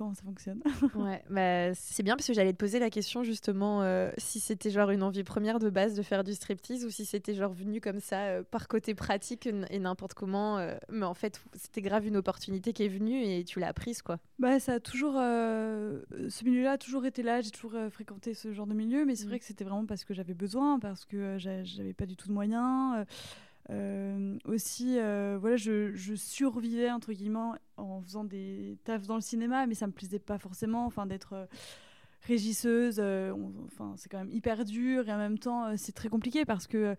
[0.00, 0.62] comment ça fonctionne.
[0.94, 4.70] ouais, bah, c'est bien parce que j'allais te poser la question justement euh, si c'était
[4.70, 7.82] genre une envie première de base de faire du striptease ou si c'était genre venu
[7.82, 10.56] comme ça euh, par côté pratique et n'importe comment.
[10.56, 14.00] Euh, mais en fait, c'était grave une opportunité qui est venue et tu l'as prise
[14.00, 14.18] quoi.
[14.38, 15.14] Bah, ça a toujours.
[15.16, 19.26] ce milieu-là a toujours été là, j'ai toujours fréquenté ce genre de milieu, mais c'est
[19.26, 19.28] mm.
[19.28, 22.32] vrai que c'était vraiment parce que j'avais besoin, parce que j'avais pas du tout de
[22.32, 23.04] moyens.
[23.68, 29.66] Euh, aussi, euh, voilà, je, survivais entre guillemets en faisant des tafs dans le cinéma,
[29.66, 31.46] mais ça me plaisait pas forcément, enfin d'être euh,
[32.22, 33.00] régisseuse.
[33.66, 36.96] enfin, c'est quand même hyper dur et en même temps c'est très compliqué parce que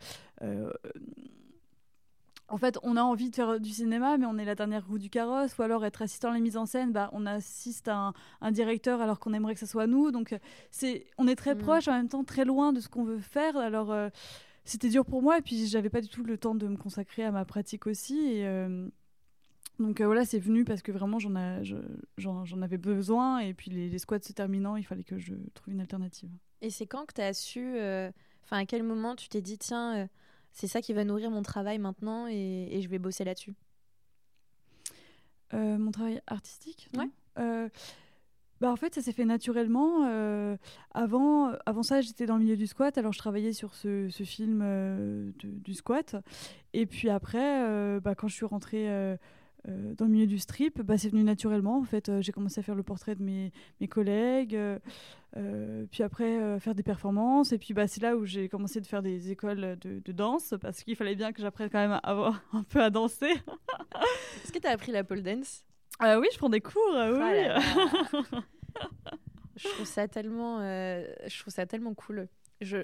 [2.48, 5.00] en fait, on a envie de faire du cinéma, mais on est la dernière roue
[5.00, 8.12] du carrosse, ou alors être assistant à la mise en scène, bah, on assiste à
[8.42, 10.12] un, directeur alors qu'on aimerait que ce soit nous.
[10.12, 10.38] Donc,
[10.70, 11.60] c'est, on est très mmh.
[11.60, 13.56] proche, en même temps très loin de ce qu'on veut faire.
[13.56, 13.96] Alors,
[14.64, 17.24] c'était dur pour moi et puis j'avais pas du tout le temps de me consacrer
[17.24, 18.88] à ma pratique aussi et euh,
[19.80, 21.64] donc euh, voilà c'est venu parce que vraiment j'en
[22.18, 25.82] j'en avais besoin et puis les, squats se terminant il fallait que je trouve une
[25.82, 26.30] alternative.
[26.62, 28.12] Et c'est quand que tu as su euh,
[28.44, 30.08] enfin à quel moment tu t'es dit tiens
[30.52, 33.56] c'est ça qui va nourrir mon travail maintenant et, et je vais bosser là-dessus?
[35.54, 36.88] Mon travail artistique?
[36.96, 37.10] Ouais
[38.62, 40.06] bah, en fait, ça s'est fait naturellement.
[40.06, 40.56] Euh,
[40.94, 44.24] avant, avant ça, j'étais dans le milieu du squat, alors je travaillais sur ce, ce
[44.24, 46.16] film euh, du squat.
[46.74, 48.88] Et puis après, euh, bah, quand je suis rentrée
[49.66, 51.80] dans le milieu du strip, bah, c'est venu naturellement.
[51.80, 54.56] En fait, j'ai commencé à faire le portrait de mes, mes collègues,
[55.90, 57.54] puis après faire des performances.
[57.54, 60.54] Et puis bah, c'est là où j'ai commencé de faire des écoles de, de danse,
[60.62, 63.32] parce qu'il fallait bien que j'apprenne quand même à avoir un peu à danser.
[64.44, 65.64] Est-ce que tu as appris la pole dance?
[66.02, 68.32] Ah oui, je prends des cours, euh, oui.
[69.56, 72.28] je trouve ça tellement, euh, je trouve ça tellement cool.
[72.60, 72.78] Je,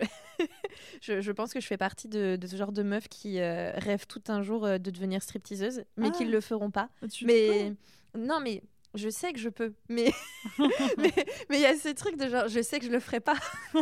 [1.02, 4.22] je, pense que je fais partie de, ce genre de meufs qui euh, rêvent tout
[4.28, 6.34] un jour de devenir stripteaseuse, mais qui ne ah.
[6.34, 6.90] le feront pas.
[7.24, 7.74] mais
[8.16, 8.62] non, mais
[8.94, 10.12] je sais que je peux, mais
[11.00, 11.14] mais
[11.50, 13.38] il y a ces trucs de genre, je sais que je le ferai pas.
[13.74, 13.82] tu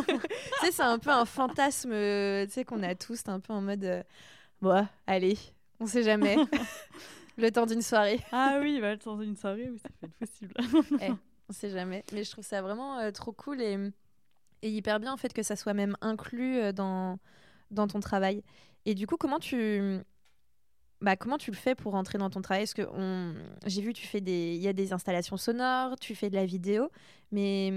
[0.62, 4.04] sais, c'est un peu un fantasme, tu sais, qu'on a tous, un peu en mode,
[4.62, 5.38] bon, allez,
[5.78, 6.36] on sait jamais.
[7.36, 8.20] Le temps d'une soirée.
[8.32, 10.54] Ah oui, bah, le temps d'une soirée, oui, ça peut être possible.
[11.02, 11.12] Eh,
[11.48, 12.04] on sait jamais.
[12.12, 13.78] Mais je trouve ça vraiment euh, trop cool et,
[14.62, 17.18] et, hyper bien en fait que ça soit même inclus euh, dans,
[17.70, 18.42] dans ton travail.
[18.84, 19.98] Et du coup, comment tu,
[21.00, 22.62] bah, comment tu le fais pour rentrer dans ton travail?
[22.62, 23.34] Parce que on...
[23.66, 26.46] j'ai vu, tu fais des, il y a des installations sonores, tu fais de la
[26.46, 26.90] vidéo,
[27.32, 27.70] mais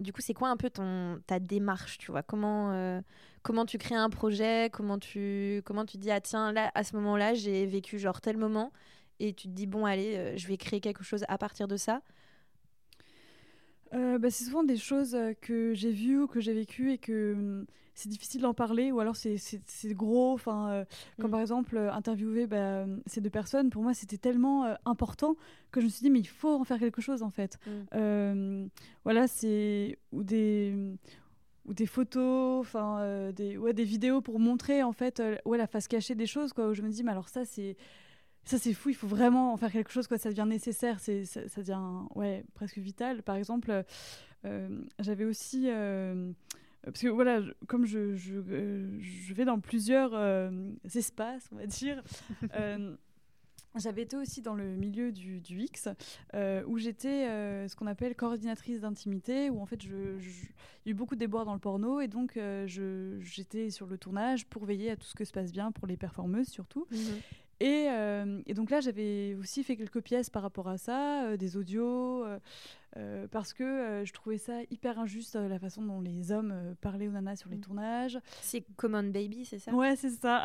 [0.00, 2.22] du coup, c'est quoi un peu ton, ta démarche, tu vois?
[2.22, 3.00] Comment, euh,
[3.42, 4.70] comment tu crées un projet?
[4.72, 8.36] Comment tu, comment tu dis, ah tiens, là, à ce moment-là, j'ai vécu genre tel
[8.36, 8.72] moment
[9.18, 11.76] et tu te dis, bon, allez, euh, je vais créer quelque chose à partir de
[11.76, 12.02] ça
[13.94, 17.34] euh, bah, c'est souvent des choses que j'ai vues ou que j'ai vécues et que
[17.34, 17.66] hum,
[18.00, 19.38] c'est difficile d'en parler ou alors c'est
[19.94, 20.32] gros.
[20.32, 20.84] Enfin, euh,
[21.20, 21.32] comme mm.
[21.32, 25.36] par exemple euh, interviewer bah, ces deux personnes, pour moi c'était tellement euh, important
[25.70, 27.58] que je me suis dit mais il faut en faire quelque chose en fait.
[27.66, 28.68] Mm.
[29.04, 30.74] voilà, c'est ou des
[31.66, 35.88] ou des photos, enfin des ouais des vidéos pour montrer en fait ouais la face
[35.88, 36.68] cachée des choses quoi.
[36.68, 37.76] Où je me dis mais alors ça c'est
[38.44, 40.18] ça c'est fou, il faut vraiment en faire quelque chose quoi.
[40.18, 43.22] Ça devient nécessaire, c'est ça, ça, devient ouais presque vital.
[43.22, 43.84] Par exemple,
[44.98, 45.68] j'avais aussi
[46.82, 50.50] parce que voilà, comme je, je, euh, je, vais dans plusieurs euh,
[50.94, 52.02] espaces, on va dire,
[52.54, 52.96] euh,
[53.76, 55.88] j'avais été aussi dans le milieu du, du X,
[56.66, 57.26] où j'étais
[57.68, 61.20] ce qu'on appelle coordinatrice d'intimité, où en fait, je, il y a eu beaucoup de
[61.20, 65.14] déboires dans le porno, et donc j'étais sur le tournage pour veiller à tout ce
[65.14, 66.86] que se passe bien pour les performeuses surtout.
[66.90, 66.98] Mhm.
[67.60, 67.88] Et,
[68.46, 72.24] et, donc là, j'avais aussi fait quelques pièces par rapport à ça, des audios,
[72.96, 76.74] euh, parce que euh, je trouvais ça hyper injuste euh, la façon dont les hommes
[76.80, 77.60] parlaient aux nanas sur les mm.
[77.60, 78.18] tournages.
[78.40, 79.72] C'est Common Baby, c'est ça?
[79.72, 80.42] Ouais, c'est ça.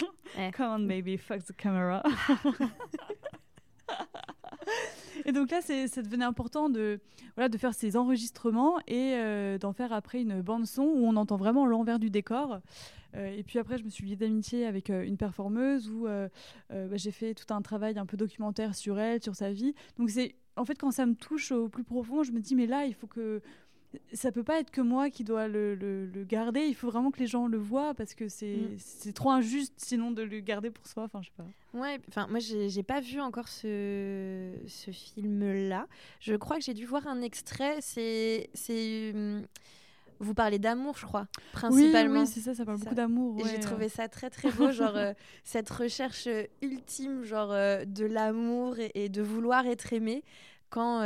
[0.56, 2.04] Common Baby, fuck the camera.
[5.24, 7.00] et donc là, ça devenait important de,
[7.34, 11.36] voilà, de faire ces enregistrements et d'en faire après une bande son où on entend
[11.36, 12.60] vraiment l'envers du décor.
[13.14, 17.34] Et puis après, je me suis liée d'amitié avec une performeuse où bah, j'ai fait
[17.34, 19.74] tout un travail un peu documentaire sur elle, sur sa vie.
[19.98, 22.66] Donc c'est en fait, quand ça me touche au plus profond, je me dis, mais
[22.66, 23.40] là, il faut que.
[24.12, 26.60] Ça peut pas être que moi qui dois le, le, garder.
[26.60, 29.12] Il faut vraiment que les gens le voient parce que c'est mm.
[29.14, 31.04] trop injuste sinon de le garder pour soi.
[31.04, 31.46] Enfin, je sais pas.
[31.72, 35.86] Ouais, enfin, moi, j'ai pas vu encore ce, ce film-là.
[36.20, 37.78] Je crois que j'ai dû voir un extrait.
[37.80, 38.50] C'est.
[40.20, 42.20] Vous parlez d'amour, je crois, principalement.
[42.20, 43.38] Oui, c'est ça, ça parle beaucoup d'amour.
[43.40, 45.12] Et j'ai trouvé ça très très beau, genre euh,
[45.44, 50.24] cette recherche euh, ultime, genre euh, de l'amour et, de vouloir être aimé
[50.70, 51.02] quand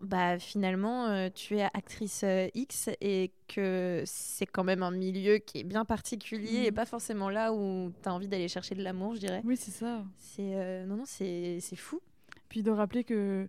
[0.00, 2.24] bah finalement tu es actrice
[2.54, 6.74] X et que c'est quand même un milieu qui est bien particulier et mm.
[6.74, 9.42] pas forcément là où tu as envie d'aller chercher de l'amour, je dirais.
[9.44, 10.04] Oui, c'est ça.
[10.16, 12.00] C'est non non, c'est fou.
[12.48, 13.48] Puis de rappeler que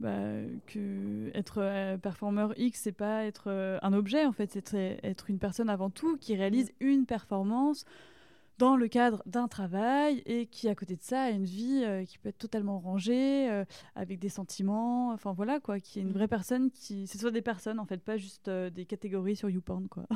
[0.00, 4.98] bah, que être euh, performeur X, c'est pas être euh, un objet, en fait, c'est
[5.02, 6.86] être une personne avant tout qui réalise mm.
[6.86, 7.84] une performance
[8.56, 12.06] dans le cadre d'un travail et qui, à côté de ça, a une vie euh,
[12.06, 13.50] qui peut être totalement rangée,
[13.94, 16.14] avec des sentiments, enfin voilà, quoi, qui est une mm.
[16.14, 17.06] vraie personne, qui...
[17.06, 20.06] c'est soit des personnes, en fait, pas juste des catégories sur YouPorn, quoi.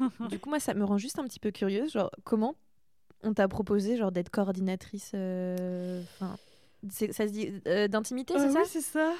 [0.30, 2.56] du coup, moi, ça me rend juste un petit peu curieuse, genre, comment
[3.22, 6.36] on t'a proposé, genre, d'être coordinatrice, enfin
[6.90, 8.60] ça se dit euh, d'intimité, c'est euh, ça?
[8.60, 9.14] Oui, c'est ça.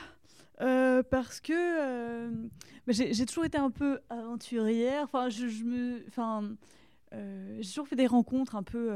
[0.60, 2.28] Euh, parce que
[2.86, 5.04] bah, j'ai toujours été un peu aventurière.
[5.04, 6.56] Enfin, je, me, enfin,
[7.12, 8.90] j'ai toujours fait des rencontres un peu,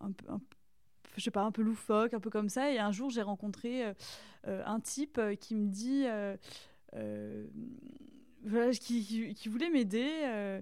[0.00, 0.26] un peu,
[1.16, 2.70] je sais pas, un peu loufoque, un peu comme ça.
[2.70, 3.84] Et un jour, j'ai rencontré
[4.44, 6.06] un type qui me dit,
[8.80, 10.60] qui, qui, voulait m'aider.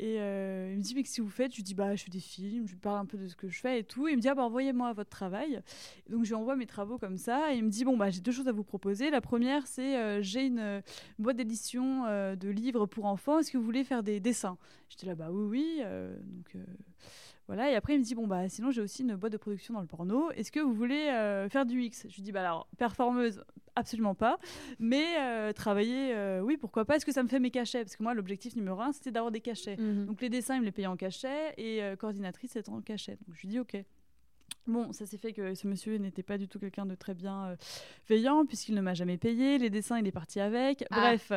[0.00, 1.52] Et euh, il me dit, mais si vous faites?
[1.52, 3.36] Je lui dis, bah, je fais des films, je lui parle un peu de ce
[3.36, 4.08] que je fais et tout.
[4.08, 5.60] Il me dit, ah, bah, envoyez-moi votre travail.
[6.10, 7.52] donc, je lui envoie mes travaux comme ça.
[7.52, 9.10] Et il me dit, bon, bah, j'ai deux choses à vous proposer.
[9.10, 10.82] La première, c'est euh, j'ai une,
[11.18, 13.38] boîte d'édition euh, de livres pour enfants.
[13.38, 14.58] Est-ce que vous voulez faire des dessins?
[14.88, 15.82] J'étais là, bah, oui, oui.
[15.82, 16.56] donc.
[17.46, 19.74] Voilà, et après il me dit bon bah sinon j'ai aussi une boîte de production
[19.74, 20.30] dans le porno.
[20.30, 21.06] Est-ce que vous voulez
[21.50, 22.06] faire du X?
[22.08, 23.42] Je lui dis bah alors performeuse
[23.76, 24.38] absolument pas.
[24.78, 26.96] Mais euh, travailler, euh, oui, pourquoi pas.
[26.96, 27.84] Est-ce que ça me fait mes cachets?
[27.84, 29.76] Parce que moi, l'objectif numéro un, c'était d'avoir des cachets.
[29.76, 30.06] Mhm.
[30.06, 33.18] Donc les dessins, ils me les payaient en cachet et euh, coordinatrice, c'était en cachet.
[33.26, 33.76] Donc je lui dis, ok.
[34.66, 37.48] Bon, ça s'est fait que ce monsieur n'était pas du tout quelqu'un de très bien
[37.48, 37.56] euh,
[38.08, 39.58] veillant, puisqu'il ne m'a jamais payé.
[39.58, 40.84] Les dessins, il est parti avec.
[40.90, 41.32] Ah, Bref.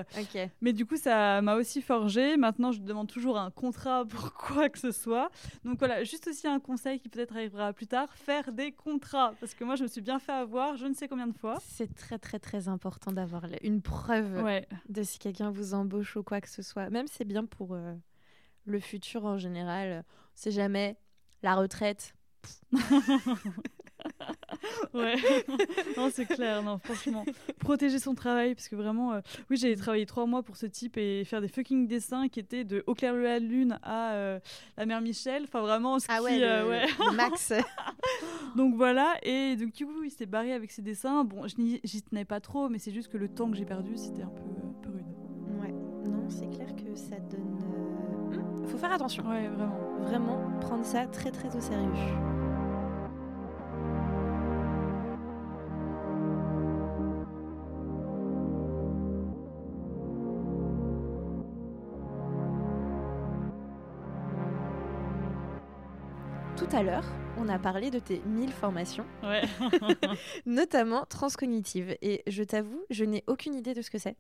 [0.62, 2.38] Mais du coup, ça m'a aussi forgé.
[2.38, 5.30] Maintenant, je demande toujours un contrat pour quoi que ce soit.
[5.66, 9.34] Donc voilà, juste aussi un conseil qui peut-être arrivera plus tard faire des contrats.
[9.42, 11.58] Parce que moi, je me suis bien fait avoir, je ne sais combien de fois.
[11.62, 16.40] C'est très, très, très important d'avoir une preuve de si quelqu'un vous embauche ou quoi
[16.40, 16.90] que ce soit.
[16.90, 17.94] Même c'est bien pour euh,
[18.66, 20.04] le futur en général.
[20.34, 20.98] C'est jamais
[21.44, 22.14] la retraite
[24.94, 25.16] ouais,
[25.96, 27.26] non, c'est clair, non, franchement.
[27.60, 30.98] Protéger son travail, parce que vraiment, euh, oui, j'ai travaillé trois mois pour ce type
[30.98, 34.40] et faire des fucking dessins qui étaient de Au clair de la lune à euh,
[34.78, 35.44] la mère Michel.
[35.44, 37.54] Enfin, vraiment, ce ah ouais, euh, max.
[38.56, 41.24] donc voilà, et donc du coup, il s'est barré avec ses dessins.
[41.24, 44.24] Bon, j'y tenais pas trop, mais c'est juste que le temps que j'ai perdu, c'était
[44.24, 45.06] un peu, rude.
[45.62, 45.74] Ouais,
[46.10, 47.60] non, c'est clair que ça donne.
[48.32, 49.28] Hmm, faut faire attention.
[49.28, 49.84] Ouais, vraiment.
[50.00, 51.90] Vraiment prendre ça très très au sérieux.
[66.78, 67.06] À l'heure,
[67.40, 69.06] on a parlé de tes 1000 formations,
[70.46, 71.98] notamment transcognitive.
[72.04, 74.16] Et je t'avoue, je n'ai aucune idée de ce que c'est.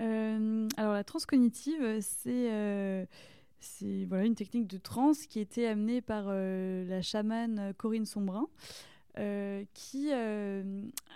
[0.00, 3.06] Euh, alors la transcognitive, c'est euh,
[3.60, 8.04] c'est voilà une technique de trans qui a été amenée par euh, la chamane Corinne
[8.04, 8.48] Sombrin.
[9.74, 10.10] qui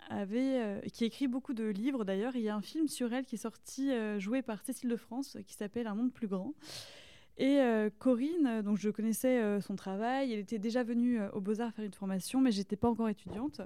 [0.09, 3.34] avait qui écrit beaucoup de livres d'ailleurs il y a un film sur elle qui
[3.34, 3.90] est sorti
[4.20, 6.52] joué par Cécile de France qui s'appelle Un monde plus grand
[7.39, 7.61] et
[7.99, 11.93] Corinne donc je connaissais son travail elle était déjà venue aux Beaux Arts faire une
[11.93, 13.61] formation mais j'étais pas encore étudiante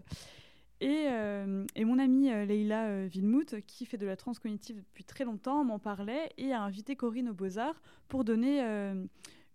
[0.81, 5.25] et, euh, et, mon amie euh, euh, Vilmout, qui fait de la transcognitive depuis très
[5.25, 8.61] longtemps, m'en parlait et a invité Corinne aux Beaux-Arts pour donner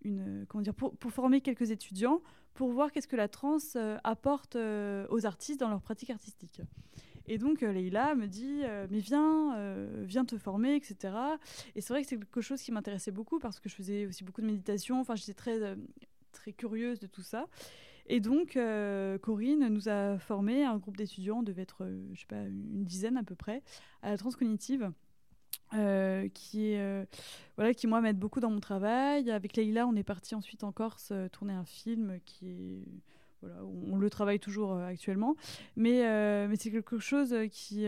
[0.04, 2.20] une, comment dire, pour, former quelques étudiants
[2.54, 3.58] pour voir qu'est-ce que la trans
[4.04, 6.62] apporte aux artistes dans leur pratique artistique.
[7.26, 9.56] Et donc Leïla me dit mais viens,
[10.04, 11.14] viens te former, etc.
[11.74, 14.24] Et c'est vrai que c'est quelque chose qui m'intéressait beaucoup parce que je faisais aussi
[14.24, 15.00] beaucoup de méditation.
[15.00, 15.76] Enfin, j'étais très
[16.32, 17.46] très curieuse de tout ça.
[18.08, 22.26] Et donc, euh, Corinne nous a formé un groupe d'étudiants, devait être, euh, je sais
[22.26, 23.62] pas, une dizaine à peu près,
[24.02, 24.90] à la transcognitive.
[25.74, 26.76] Euh, qui
[27.56, 30.70] voilà qui moi m'aide beaucoup dans mon travail avec Leïla on est parti ensuite en
[30.70, 32.84] Corse tourner un film qui est
[33.46, 35.36] voilà on, le travaille toujours actuellement
[35.76, 36.02] mais
[36.48, 37.86] mais c'est quelque chose qui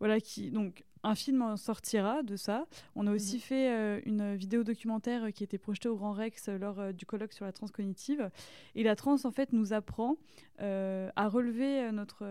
[0.00, 2.66] voilà qui donc un film en sortira de ça.
[2.94, 3.40] On a aussi mhm.
[3.40, 7.06] fait euh, une vidéo documentaire qui était projetée au Grand Rex euh, lors euh, du
[7.06, 8.30] colloque sur la transcognitive.
[8.74, 10.16] Et la trans, en fait, nous apprend
[10.60, 12.26] à relever notre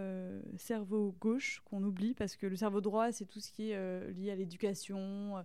[0.57, 4.31] cerveau gauche, qu'on oublie, parce que le cerveau droit, c'est tout ce qui est lié
[4.31, 5.35] à l'éducation,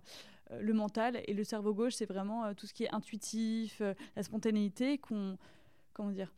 [0.51, 1.21] le mental.
[1.27, 3.81] Et le cerveau gauche, c'est vraiment tout ce qui est intuitif,
[4.17, 5.37] la spontanéité, qu'on.
[5.93, 6.33] Comment dire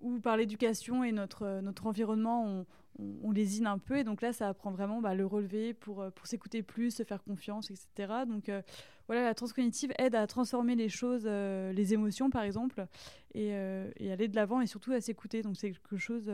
[0.00, 2.66] Ou par l'éducation et notre, notre environnement, on
[2.98, 3.98] on, lésine un peu.
[3.98, 7.02] Et donc là, ça apprend vraiment bah, le relever pour, euh, pour s'écouter plus, se
[7.02, 8.12] faire confiance, etc.
[8.26, 8.62] Donc euh,
[9.06, 12.86] voilà, la transcognitive aide à transformer les choses, euh, les émotions par exemple,
[13.34, 15.42] et, et aller de l'avant et surtout à s'écouter.
[15.42, 16.32] Donc c'est quelque chose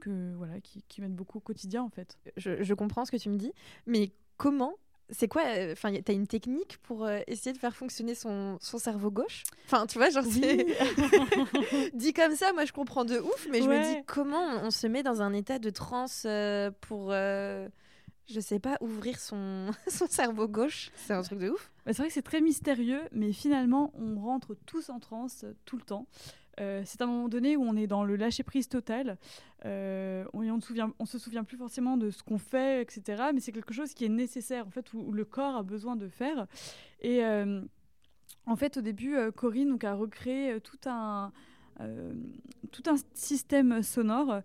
[0.00, 2.18] que voilà qui, qui m'aide beaucoup au quotidien en fait.
[2.36, 3.52] Je, je, comprends ce que tu me dis,
[3.86, 4.74] mais comment
[5.10, 8.58] c'est quoi euh, Enfin, tu as une technique pour euh, essayer de faire fonctionner son,
[8.60, 9.44] son cerveau gauche?
[9.66, 10.24] Enfin, tu vois, genre,
[11.94, 14.86] dit comme ça, moi je comprends de ouf, mais je me dis comment on, se
[14.86, 20.48] met dans un état de transe euh, pour, je sais pas, ouvrir son, son cerveau
[20.48, 20.90] gauche?
[20.96, 21.70] C'est un truc de ouf.
[21.84, 25.76] Bah, c'est vrai que c'est très mystérieux, mais finalement, on rentre tous en transe tout
[25.76, 26.06] le temps.
[26.60, 29.18] Euh, c'est un moment donné où on est dans le lâcher prise total.
[29.64, 33.24] Euh, on, ne se souvient plus forcément de ce qu'on fait, etc.
[33.34, 36.08] Mais c'est quelque chose qui est nécessaire, en fait, où, le corps a besoin de
[36.08, 36.46] faire.
[37.00, 37.62] Et euh,
[38.46, 41.32] en fait, au début, Corinne donc, a recréé tout un,
[42.70, 44.40] tout un système sonore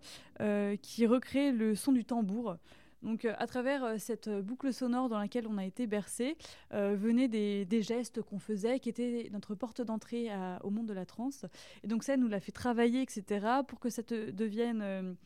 [0.82, 2.56] qui recrée le son du tambour.
[3.02, 6.36] Donc, euh, à travers euh, cette euh, boucle sonore dans laquelle on a été bercé,
[6.70, 10.30] venaient des, gestes qu'on faisait, qui étaient notre porte d'entrée
[10.62, 11.44] au monde de la trance.
[11.82, 15.16] Et donc, ça nous l'a fait travailler, etc., pour que ça te devienne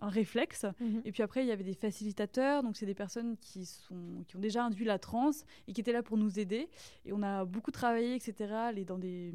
[0.00, 0.66] un réflexe.
[0.80, 1.02] Mhm.
[1.04, 4.36] Et puis après, il y avait des facilitateurs, donc c'est des personnes qui, sont, qui
[4.36, 6.68] ont déjà induit la transe et qui étaient là pour nous aider.
[7.04, 8.54] Et on a beaucoup travaillé, etc.,
[8.86, 9.32] dans des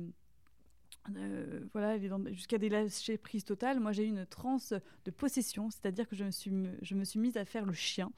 [1.18, 1.98] euh, voilà,
[2.32, 3.80] jusqu'à des lâcher prises totales.
[3.80, 4.74] Moi, j'ai eu une transe
[5.06, 8.12] de possession, c'est-à-dire que je me suis, je me suis mise à faire le chien.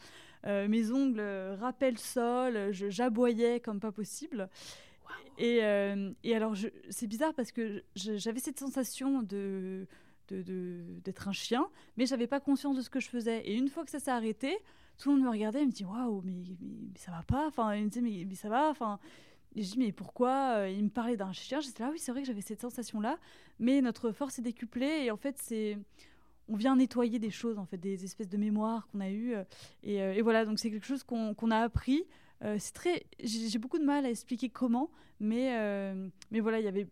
[0.45, 1.21] Euh, mes ongles
[1.59, 4.49] rappellent le sol, j'aboyais comme pas possible.
[5.37, 6.55] Et, euh, et, alors,
[6.89, 9.87] c'est bizarre parce que j'avais cette sensation de
[11.03, 11.67] d'être un chien,
[11.97, 13.41] mais j'avais pas conscience de ce que je faisais.
[13.41, 14.57] Et une fois que ça s'est arrêté,
[14.97, 17.47] tout le monde me regardait et me dit waouh, mais, mais, ça va pas.
[17.47, 18.69] Enfin, il me disait mais, mais ça va.
[18.69, 18.97] Enfin,
[19.55, 21.59] et je dis, mais pourquoi euh, Il me parlait d'un chien.
[21.59, 23.17] J'étais là, oui, c'est vrai que j'avais cette sensation-là.
[23.59, 25.03] Mais notre force est décuplée.
[25.05, 25.77] Et en fait, c'est.
[26.47, 29.35] On vient nettoyer des choses, en fait, des espèces de mémoires qu'on a eues.
[29.35, 29.43] Euh,
[29.87, 32.03] euh, et, voilà, donc c'est quelque chose qu'on a appris.
[32.41, 33.05] c'est très.
[33.23, 34.89] J'ai beaucoup de mal à expliquer comment.
[35.19, 35.53] Mais,
[36.31, 36.87] mais voilà, il y avait.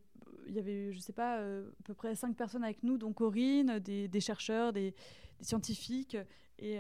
[0.48, 3.78] Il y avait, je sais pas, à peu près cinq personnes avec nous, dont Corinne,
[3.78, 4.96] des, des chercheurs, des,
[5.38, 6.18] des scientifiques.
[6.58, 6.80] Et,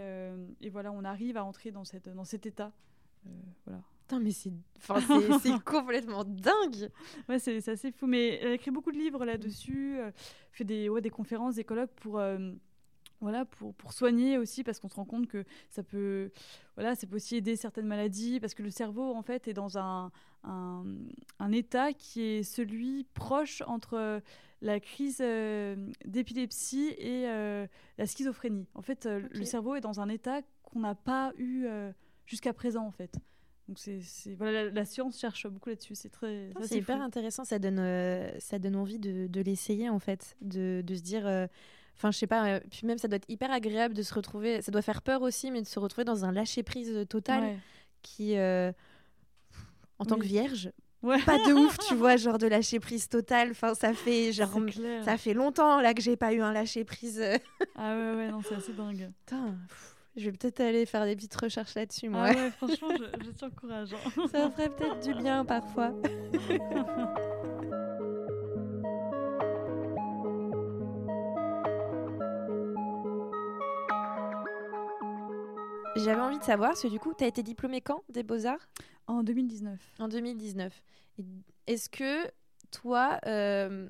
[0.61, 2.71] et, voilà, on arrive à entrer dans, cette, dans cet état.
[3.65, 3.83] voilà
[4.17, 4.31] mais
[5.41, 6.89] c'est complètement dingue.
[7.27, 8.07] Ouais, c'est assez fou.
[8.07, 10.11] Mais elle écrit beaucoup de livres là-dessus, euh,
[10.51, 12.51] fait des, ouais, des conférences, des colloques pour, euh,
[13.21, 16.31] voilà, pour, pour soigner aussi, parce qu'on se rend compte que ça peut,
[16.75, 19.77] voilà, ça peut aussi aider certaines maladies, parce que le cerveau, en fait, est dans
[19.77, 20.11] un,
[20.43, 20.85] un,
[21.39, 24.21] un état qui est celui proche entre
[24.61, 28.65] la crise euh, d'épilepsie et la schizophrénie.
[28.73, 31.67] En fait, le cerveau est dans un état qu'on n'a pas eu
[32.25, 33.19] jusqu'à présent, en fait.
[33.69, 35.93] Donc c'est, voilà, la, science cherche beaucoup là-dessus.
[35.93, 36.49] C'est très.
[36.63, 37.45] c'est hyper intéressant.
[37.45, 41.27] Ça donne, euh, ça donne envie de, de, l'essayer en fait, de, de se dire.
[41.27, 41.45] Euh,
[41.95, 42.47] enfin, je sais pas.
[42.47, 44.63] Euh, puis même, ça doit être hyper agréable de se retrouver.
[44.63, 47.59] Ça doit faire peur aussi, mais de se retrouver dans un lâcher prise total
[48.01, 50.71] qui, en tant que vierge,
[51.03, 53.51] pas de ouf, tu vois, genre de lâcher prise totale.
[53.51, 54.49] Enfin, ça fait genre
[55.05, 57.23] ça fait longtemps là que j'ai pas eu un lâcher prise.
[57.75, 59.11] ah ouais ouais non c'est assez dingue.
[59.27, 59.55] Putain,
[60.15, 62.27] je vais peut-être aller faire des petites recherches là-dessus moi.
[62.29, 63.93] Ah ouais franchement je, je t'encourage.
[63.93, 64.27] Hein.
[64.31, 65.93] ça ferait peut-être du bien parfois.
[75.95, 78.69] J'avais envie de savoir, parce que du coup, tu as été diplômée quand des Beaux-Arts?
[79.07, 79.79] En 2019.
[79.99, 80.81] En 2019.
[81.67, 82.25] Est-ce que
[82.71, 83.89] toi, euh,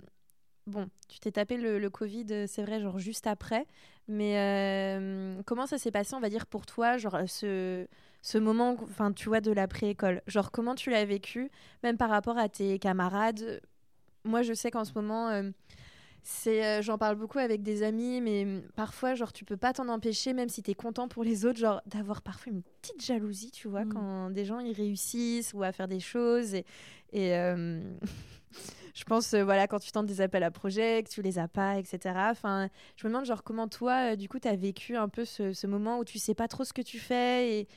[0.69, 3.65] bon, tu t'es tapé le, Covid, c'est vrai, genre juste après,
[4.07, 7.87] mais euh, comment ça s'est passé, on va dire, pour toi, genre ce,
[8.21, 11.51] ce moment, enfin, tu vois, de l'après-école Genre, comment tu l'as vécu,
[11.83, 13.61] même par rapport à tes camarades?
[14.23, 15.29] Moi, je sais qu'en ce moment...
[15.29, 15.51] Euh,
[16.23, 19.73] c'est euh, j'en parle beaucoup avec des amis mais mm, parfois genre tu peux pas
[19.73, 23.03] t'en empêcher même si tu es content pour les autres genre d'avoir parfois une petite
[23.03, 23.93] jalousie tu vois mm.
[23.93, 26.65] quand des gens ils réussissent ou à faire des choses et,
[27.35, 27.81] euh,
[28.99, 31.47] je pense euh, voilà quand tu tentes des appels à projets que tu les as
[31.47, 35.07] pas etc enfin je me demande genre comment toi du coup tu as vécu un
[35.07, 37.67] peu ce, moment où tu sais pas trop ce que tu fais et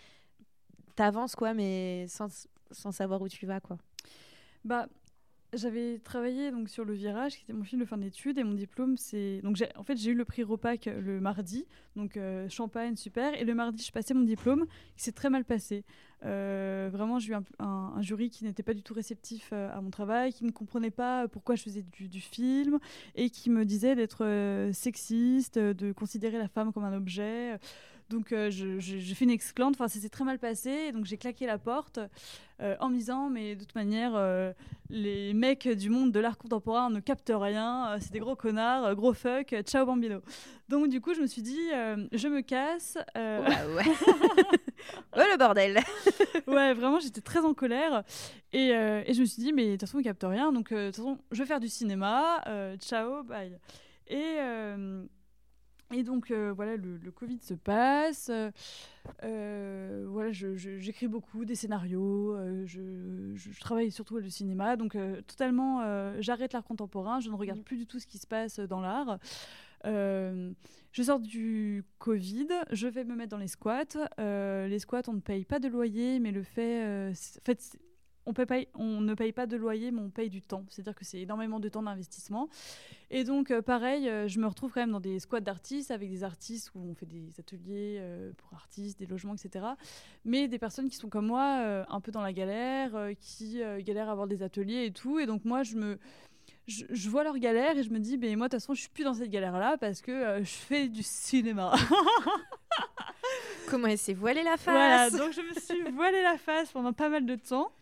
[0.97, 3.79] t'avances quoi mais sans, sans savoir où tu vas quoi?
[4.65, 4.87] Bah
[5.55, 8.55] j'avais travaillé donc sur le virage, qui était mon film de fin d'études, et mon
[8.55, 12.97] diplôme, c'est donc en fait j'ai eu le prix Repac le mardi, donc euh, champagne
[12.97, 15.85] super, et le mardi je passais mon diplôme, qui s'est très mal passé.
[16.25, 19.91] Euh, vraiment, j'ai eu un, jury qui n'était pas du tout réceptif euh, à mon
[19.91, 22.79] travail, qui ne comprenait pas pourquoi je faisais du film
[23.17, 27.59] et qui me disait d'être sexiste, de considérer la femme comme un objet.
[28.09, 31.59] Donc euh, j'ai fait une exclante, enfin c'était très mal passé, donc j'ai claqué la
[31.59, 31.99] porte
[32.61, 34.53] euh, en me disant mais de toute manière euh,
[34.91, 39.15] les mecs du monde de l'art contemporain ne captent rien, c'est des gros connards, gros
[39.15, 40.21] fuck, ciao bambino.
[40.69, 41.71] Donc du coup je me suis dit
[42.13, 42.99] je me casse.
[43.17, 43.85] Ouais, ouais.
[45.17, 45.81] oh le bordel.
[46.47, 48.03] ouais vraiment j'étais très en colère
[48.53, 50.87] et, et, je me suis dit mais de toute façon ils captent rien, donc de
[50.87, 52.43] toute façon je vais faire du cinéma,
[52.79, 53.59] ciao bye.
[54.09, 54.37] Et
[55.93, 58.31] et donc euh, voilà, le, Covid se passe.
[59.23, 62.35] Euh, voilà, j'écris beaucoup des scénarios.
[62.35, 64.77] Euh, je, travaille surtout le cinéma.
[64.77, 65.83] Donc totalement,
[66.21, 67.21] j'arrête l'art contemporain.
[67.21, 67.65] Je ne regarde mm.
[67.65, 69.19] plus du tout ce qui se passe dans l'art.
[69.85, 72.49] je sors du Covid.
[72.71, 73.85] Je vais me mettre dans les squats.
[74.19, 77.77] les squats, on ne paye pas de loyer, mais le fait, en fait
[78.27, 80.65] on, paye pas, on ne paye pas de loyer, mais on paye du temps.
[80.69, 82.49] C'est-à-dire que c'est énormément de temps d'investissement.
[83.11, 86.11] Et donc, euh, pareil, euh, je me retrouve quand même dans des squats d'artistes, avec
[86.11, 89.67] des artistes où on fait des ateliers euh, pour artistes, des logements, etc.
[90.25, 94.13] Mais des personnes qui sont comme moi, un peu dans la galère, qui galèrent à
[94.13, 95.19] avoir des ateliers et tout.
[95.19, 95.99] Et donc, moi, je me...
[96.69, 98.89] Je, vois leur galère et je me dis, ben moi, de toute façon, je suis
[98.89, 101.75] plus dans cette galère-là parce que je fais du cinéma.
[103.69, 105.11] Comment elle s'est voilée la face?
[105.11, 107.73] Voilà, donc je me suis voilée la face pendant pas mal de temps.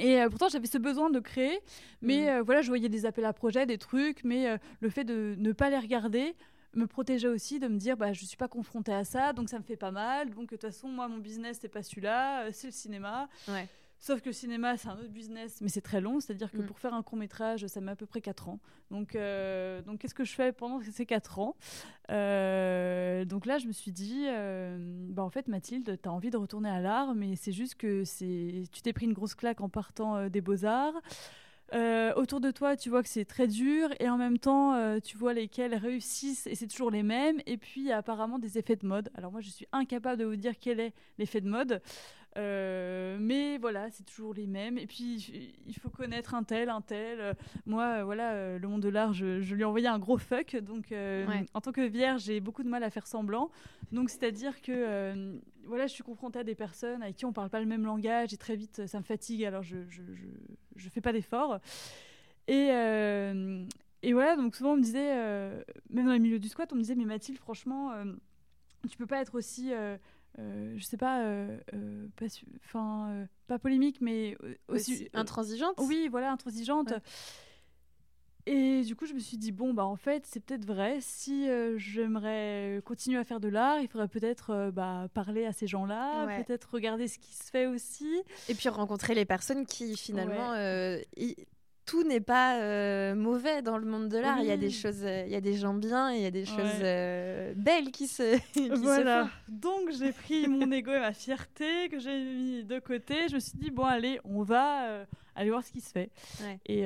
[0.00, 1.60] Et euh, pourtant, j'avais ce besoin de créer,
[2.00, 2.28] mais mm.
[2.28, 5.34] euh, voilà, je voyais des appels à projets, des trucs, mais euh, le fait de
[5.38, 6.34] ne pas les regarder
[6.74, 9.58] me protégeait aussi de me dire, bah, je suis pas confrontée à ça, donc ça
[9.58, 10.30] me fait pas mal.
[10.30, 13.28] Donc de toute façon, moi, mon business c'est pas celui-là, c'est le cinéma.
[13.48, 13.68] Ouais.
[14.02, 16.18] Sauf que le cinéma, c'est un autre business, mais c'est très long.
[16.18, 16.66] C'est-à-dire que mm.
[16.66, 18.58] pour faire un court métrage, ça met à peu près 4 ans.
[18.90, 21.54] Donc, euh, donc qu'est-ce que je fais pendant ces 4 ans?
[22.10, 24.76] Euh, Donc là, je me suis dit, euh,
[25.10, 28.02] bah, en fait, Mathilde, tu as envie de retourner à l'art, mais c'est juste que
[28.72, 31.00] tu t'es pris une grosse claque en partant des beaux-arts.
[32.16, 35.32] autour de toi, tu vois que c'est très dur et en même temps, tu vois
[35.32, 37.40] lesquels réussissent et c'est toujours les mêmes.
[37.46, 39.10] Et puis, il y a apparemment des effets de mode.
[39.14, 41.80] Alors moi, je suis incapable de vous dire quel est l'effet de mode.
[42.38, 44.78] Euh, mais voilà, c'est toujours les mêmes.
[44.78, 47.20] Et puis, il faut connaître un tel, un tel.
[47.20, 47.34] Euh,
[47.66, 50.56] moi, euh, voilà, le monde de l'art, je, lui ai envoyé un gros fuck.
[50.56, 50.94] Donc,
[51.54, 53.50] en tant que vierge, j'ai beaucoup de mal à faire semblant.
[53.90, 57.60] Donc, c'est-à-dire que, voilà, je suis confrontée à des personnes avec qui on parle pas
[57.60, 59.44] le même langage et très vite, ça me fatigue.
[59.44, 60.02] Alors, je, je,
[60.76, 61.58] je, fais pas d'efforts.
[62.48, 62.68] Et,
[64.02, 65.14] et voilà, donc souvent, on me disait,
[65.90, 67.92] même dans les milieux du squat, on me disait, mais Mathilde, franchement,
[68.88, 69.72] tu peux pas être aussi
[70.38, 72.26] euh, je sais pas, euh, euh, pas,
[72.64, 74.36] enfin, pas polémique, mais
[74.68, 75.74] aussi, intransigeante.
[75.78, 76.94] Oui, voilà, intransigeante.
[78.46, 80.98] Et du coup, je me suis dit bon, bah en fait, c'est peut-être vrai.
[81.00, 86.42] Si j'aimerais continuer à faire de l'art, il faudrait peut-être bah, parler à ces gens-là,
[86.42, 90.54] peut-être regarder ce qui se fait aussi, et puis rencontrer les personnes qui finalement
[91.84, 94.38] tout n'est pas euh, mauvais dans le monde de l'art.
[94.40, 96.30] Il y a des choses, euh, il y a des gens bien, il y a
[96.30, 98.38] des choses euh, belles qui se.
[98.52, 99.28] qui voilà.
[99.48, 103.28] Donc j'ai pris mon ego et ma fierté que j'ai mis de côté.
[103.28, 106.10] Je me suis dit bon allez, on va aller voir ce qui se fait.
[106.66, 106.84] Et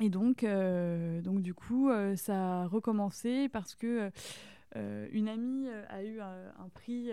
[0.00, 4.10] et donc donc du coup ça a recommencé parce que
[4.74, 7.10] une amie a eu un, un prix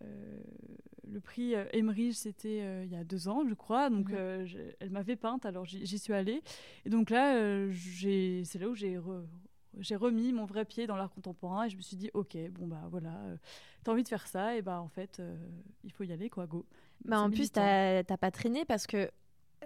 [0.00, 3.90] le prix Emerich, c'était il y a deux ans, je crois.
[3.90, 4.46] Donc, mhm.
[4.80, 6.42] elle m'avait peinte, alors j'y suis allée.
[6.84, 7.34] Et donc là,
[8.44, 11.96] c'est là où j'ai remis mon vrai pied dans l'art contemporain et je me suis
[11.96, 13.36] dit ok bon bah voilà euh,
[13.84, 15.36] t'as envie de faire ça et bah en fait euh,
[15.84, 16.66] il faut y aller quoi go
[17.04, 19.10] bah en plus t'as pas traîné parce que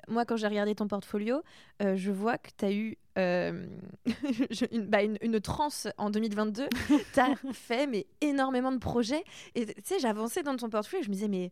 [0.09, 1.43] moi quand j'ai regardé ton portfolio
[1.83, 2.97] euh, je vois que t'as eu
[4.73, 6.69] une, bah, une, une transe en 2022
[7.13, 11.11] t'as fait mais énormément de projets et tu sais j'avançais dans ton portfolio et je
[11.11, 11.51] me disais mais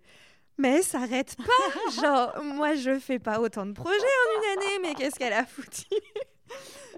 [0.59, 4.79] mais ça s'arrête pas genre moi je fais pas autant de projets en une année
[4.83, 5.85] mais qu'est-ce qu'elle a foutu?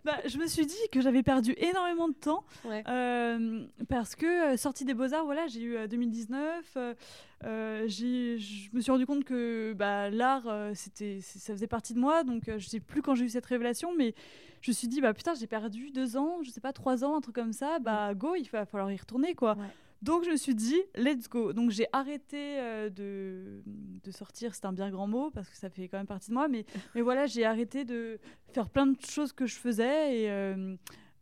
[0.04, 4.56] Bah, je me suis dit que j'avais perdu énormément de temps euh, parce que euh,
[4.56, 6.76] sortie des beaux-arts, voilà, j'ai eu 2019.
[6.76, 10.44] Euh, je me suis rendu compte que bah, l'art,
[10.74, 12.24] c'était, ça faisait partie de moi.
[12.24, 14.14] Donc, je sais plus quand j'ai eu cette révélation, mais
[14.62, 17.16] je me suis dit, bah putain, j'ai perdu deux ans, je sais pas, trois ans,
[17.16, 17.80] un truc comme ça.
[17.80, 19.56] Bah, go, il va falloir y retourner, quoi.
[20.02, 21.52] Donc je me suis dit, let's go.
[21.52, 25.70] Donc j'ai arrêté euh, de, de, sortir, c'est un bien grand mot parce que ça
[25.70, 28.18] fait quand même partie de moi, mais, mais voilà, j'ai arrêté de
[28.52, 30.74] faire plein de choses que je faisais et, euh,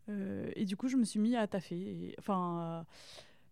[0.08, 2.14] euh, et du coup je me suis mis à taffer.
[2.18, 2.86] enfin,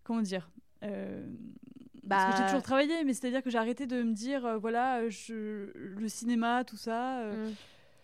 [0.03, 4.15] comment dire parce que j'ai bah toujours travaillé, mais c'est-à-dire que j'ai arrêté de me
[4.15, 7.23] dire, voilà, je, le cinéma, tout ça.
[7.23, 7.53] Mmh.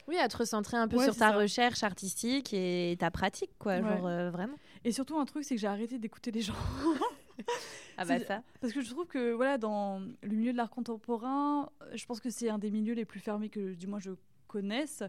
[0.07, 4.31] Oui, à te recentrer un peu sur ta recherche artistique et ta pratique, quoi, genre
[4.31, 4.57] vraiment.
[4.85, 6.55] Et surtout, un truc, c'est que j'ai arrêté d'écouter les gens.
[7.97, 8.43] ah bah ça.
[8.61, 12.31] Parce que je trouve que voilà, dans le milieu de l'art contemporain, je pense que
[12.31, 14.11] c'est un des milieux les plus fermés que du moins je
[14.47, 15.03] connaisse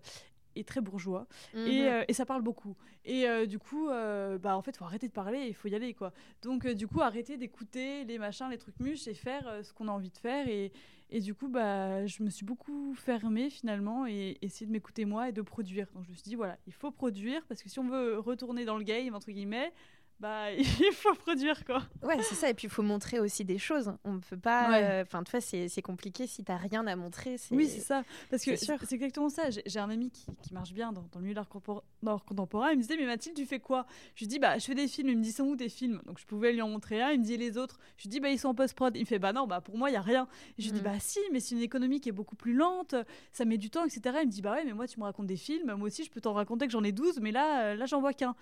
[0.55, 1.87] et très bourgeois et, mhm.
[1.87, 5.07] euh, et, ça parle beaucoup et euh, du coup euh, bah en fait faut arrêter
[5.07, 8.57] de parler il faut y aller quoi donc du coup arrêter d'écouter les machins les
[8.57, 10.71] trucs muches et faire ce qu'on a envie de faire et,
[11.09, 15.29] et du coup bah je me suis beaucoup fermée finalement et essayer de m'écouter moi
[15.29, 15.87] et de produire.
[15.93, 18.65] Donc je me suis dit voilà il faut produire parce que si on veut retourner
[18.65, 19.71] dans le game entre guillemets
[20.19, 21.83] bah il faut produire quoi.
[22.01, 23.93] Ouais, c'est ça et puis il faut montrer aussi des choses.
[24.05, 26.95] On ne peut pas euh, enfin tu vois c'est compliqué si tu n'as rien à
[26.95, 29.43] montrer, Oui, c'est ça parce que c'est exactement ça.
[29.65, 32.81] J'ai un ami qui, qui, marche bien dans, le milieu de l'art contemporain, il me
[32.81, 33.85] disait mais Mathilde, tu fais quoi?
[34.15, 36.01] Je lui dis bah je fais des films, il me dit sont où tes films?
[36.05, 37.77] Donc je pouvais lui en montrer un, il me dit les autres?
[37.97, 39.77] Je lui dis bah ils sont en post-prod, il me fait bah non, bah pour
[39.77, 40.27] moi il y a rien.
[40.57, 40.83] je lui dis mm.
[40.83, 42.95] bah si, mais c'est une économie qui est beaucoup plus lente,
[43.33, 44.17] ça met du temps etc.
[44.21, 46.09] Il me dit bah ouais, mais moi tu me racontes des films, moi aussi je
[46.09, 48.35] peux t'en raconter que j'en ai 12 mais là euh, là j'en vois qu'un.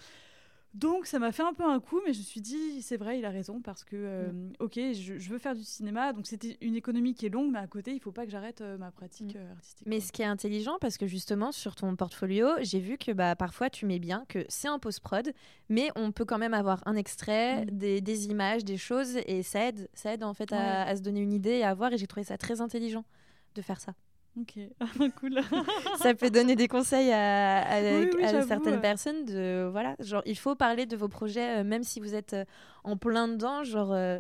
[0.73, 3.19] Donc ça m'a fait un peu un coup, mais je me suis dit, c'est vrai,
[3.19, 4.53] il a raison, parce que, euh, mm.
[4.59, 7.67] ok, je, veux faire du cinéma, donc c'était une économie qui est longue, mais à
[7.67, 9.39] côté, il faut pas que j'arrête euh, ma pratique mm.
[9.39, 9.87] euh, artistique.
[9.87, 13.35] Mais ce qui est intelligent, parce que justement, sur ton portfolio, j'ai vu que bah,
[13.35, 15.31] parfois tu mets bien que c'est un post-prod,
[15.69, 17.99] mais on peut quand même avoir un extrait, mm.
[17.99, 21.19] des, images, des choses, et ça aide, ça aide en fait à, à se donner
[21.19, 23.05] une idée et à voir, et j'ai trouvé ça très intelligent
[23.53, 23.93] de faire ça.
[24.39, 24.57] Ok,
[25.19, 25.39] cool.
[25.99, 29.25] ça peut donner des conseils à, certaines personnes.
[29.25, 32.45] De voilà, genre il faut parler de vos projets, euh, même si vous êtes euh,
[32.83, 33.63] en plein dedans.
[33.63, 34.17] Genre, euh,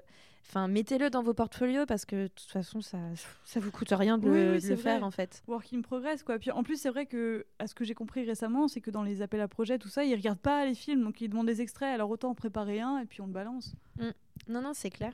[0.47, 2.99] enfin, mettez-le dans vos portfolios parce que de toute façon, ça,
[3.43, 5.41] ça vous coûte rien de, le, faire en fait.
[5.47, 6.37] Work in progress quoi.
[6.37, 9.03] Puis en plus, c'est vrai que à ce que j'ai compris récemment, c'est que dans
[9.03, 11.61] les appels à projets, tout ça, ils regardent pas les films, donc ils demandent des
[11.61, 11.89] extraits.
[11.89, 13.73] Alors autant en préparer un et puis on le balance.
[13.97, 14.09] Mmh.
[14.49, 15.13] Non, non, c'est clair.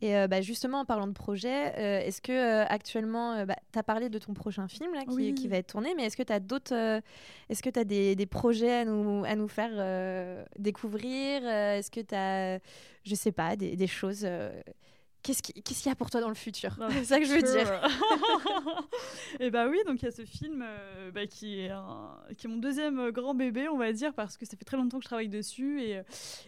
[0.00, 3.78] Et euh, bah, justement, en parlant de projet, euh, est-ce que euh, actuellement, bah, tu
[3.78, 6.22] as parlé de ton prochain film là, qui, qui va être tourné, mais est-ce que
[6.22, 7.02] tu as d'autres.
[7.48, 12.00] est-ce que tu as des, des, projets à nous, à nous faire découvrir Est-ce que
[12.00, 12.60] tu as,
[13.04, 14.26] je sais pas, des, des choses
[15.22, 16.78] Qu'est-ce qu'il y a pour toi dans le futur?
[16.90, 17.72] C'est ça que je veux dire.
[19.34, 21.72] et eh bah oui, donc il y a ce film euh, bah, qui, est
[22.36, 24.76] qui est mon deuxième euh, grand bébé, on va dire, parce que ça fait très
[24.76, 25.82] longtemps que je travaille dessus.
[25.82, 26.02] Et, euh,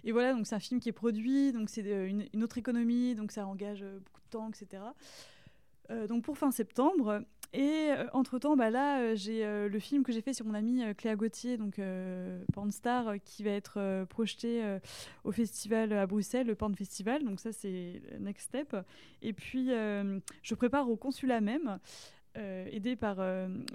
[0.05, 3.15] et voilà, donc c'est un film qui est produit, donc c'est une, une, autre économie,
[3.15, 4.83] donc ça engage beaucoup de temps, etc.
[6.09, 7.23] donc pour fin septembre.
[7.53, 10.55] Et euh, entre-temps, bah là, euh, j'ai euh, le film que j'ai fait sur mon
[10.55, 11.81] amie Cléa Gauthier, donc
[12.53, 14.79] Pornstar, qui va être projeté
[15.25, 17.25] au festival à Bruxelles, le Porn Festival.
[17.25, 18.77] Donc ça, c'est next step.
[19.23, 21.79] Et puis, je prépare au consulat même.
[22.37, 23.19] aidée par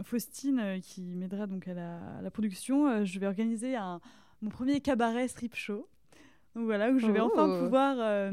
[0.04, 4.00] Faustine qui m'aidera donc à la, production, je vais organiser un,
[4.42, 5.88] mon premier cabaret strip show.
[6.56, 7.64] Donc voilà, où je vais enfin oh.
[7.64, 8.32] pouvoir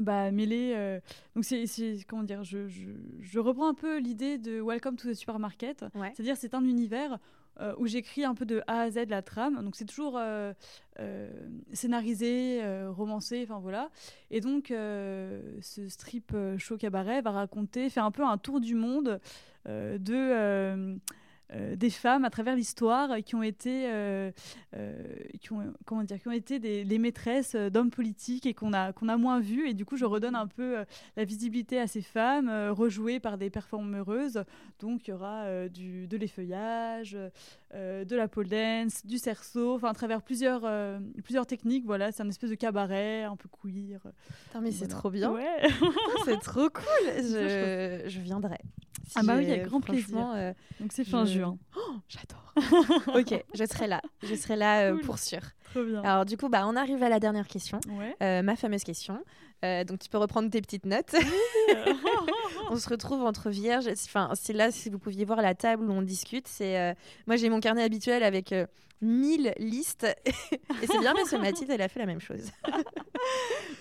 [0.00, 0.72] bah, mêler.
[0.76, 1.00] Euh,
[1.34, 1.66] donc, c'est,
[2.08, 5.84] comment dire, je, je, je, reprends un peu l'idée de Welcome to the Supermarket.
[6.14, 7.18] C'est-à-dire, c'est un univers
[7.60, 9.62] euh, où j'écris un peu de A à Z la trame.
[9.62, 10.52] Donc, c'est toujours euh,
[11.72, 13.90] scénarisé, romancé, enfin voilà.
[14.30, 19.20] Et donc, ce strip show cabaret va raconter, faire un peu un tour du monde
[19.66, 20.98] de
[21.52, 24.32] euh, des femmes à travers l'histoire qui ont été, euh,
[24.76, 24.94] euh,
[25.40, 28.92] qui ont, comment dire, qui ont été des, les maîtresses d'hommes politiques et qu'on a,
[28.92, 29.68] qu'on a moins vues.
[29.68, 30.76] Et du coup, je redonne un peu
[31.16, 34.42] la visibilité à ces femmes, rejouées par des performeuses.
[34.80, 37.16] Donc, il y aura du, de l'effeuillage,
[37.72, 40.62] de la pole dance, du cerceau, enfin, à travers plusieurs,
[41.22, 41.84] plusieurs techniques.
[41.84, 44.00] Voilà, c'est un espèce de cabaret un peu queer.
[44.60, 45.30] mais c'est trop bien.
[45.32, 45.68] Ouais.
[46.24, 46.84] c'est trop cool.
[47.16, 48.58] Je, je viendrai.
[49.14, 50.54] Ah bah oui, avec grand plaisir.
[50.80, 51.58] Donc c'est fin juin.
[51.76, 52.44] Oh, j'adore.
[53.14, 54.00] ok, je serai là.
[54.22, 55.40] Je serai là euh, pour sûr.
[55.72, 56.02] Trop bien.
[56.02, 57.80] Alors du coup, bah, on arrive à la dernière question.
[58.22, 59.22] Euh, ma fameuse question.
[59.64, 61.14] Euh, donc tu peux reprendre tes petites notes.
[62.70, 63.88] on se retrouve entre vierges.
[63.88, 66.46] Enfin, c'est là si vous pouviez voir la table où on discute.
[66.46, 66.94] C'est
[67.26, 68.54] moi j'ai mon carnet habituel avec
[69.00, 72.50] 1000 listes et c'est bien parce que Mathilde elle a fait la même chose.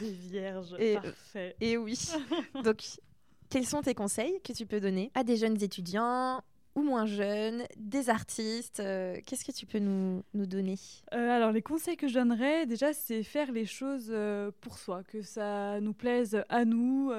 [0.02, 0.76] Des vierges.
[0.80, 1.56] Et, Parfait.
[1.62, 2.00] Et oui.
[2.64, 2.84] Donc
[3.54, 6.41] quels sont tes conseils que tu peux donner à des jeunes étudiants
[6.74, 10.80] ou moins jeunes, des artistes euh, Qu'est-ce que tu peux nous, nous donner?
[11.14, 15.04] Euh, Alors, les conseils que je donnerais, déjà, c'est faire les choses euh, pour soi,
[15.04, 17.12] que ça nous plaise à nous.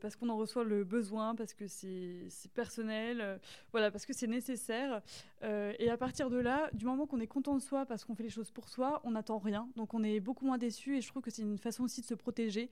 [0.00, 5.00] Parce qu'on en reçoit le besoin, parce que c'est personnel, voilà, parce que c'est nécessaire.
[5.42, 8.14] Euh, et à partir de là, du moment qu'on est content de soi, parce qu'on
[8.14, 9.68] fait les choses pour soi, on n'attend rien.
[9.76, 12.06] Donc on est beaucoup moins déçu et je trouve que c'est une façon aussi de
[12.06, 12.70] se protéger.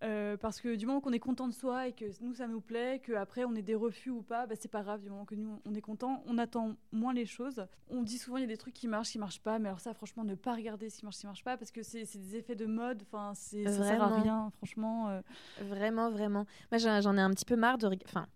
[0.00, 3.00] parce que du moment qu'on est content de soi et que nous ça nous plaît,
[3.04, 5.00] qu'après on ait des refus ou pas, bah, c'est pas grave.
[5.00, 7.66] Du moment que nous on est content, on attend moins les choses.
[7.88, 9.80] On dit souvent il y a des trucs qui marchent, qui marchent pas, mais alors
[9.80, 12.04] ça franchement ne pas regarder ce qui marche, ce qui marche pas, parce que c'est
[12.04, 13.02] des effets de mode.
[13.02, 15.20] Enfin, ça sert à rien, franchement.
[15.60, 16.46] Vraiment, vraiment.
[16.70, 17.88] Moi, j'en ai un petit peu marre de.
[18.04, 18.26] Enfin,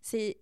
[0.00, 0.38] c'est.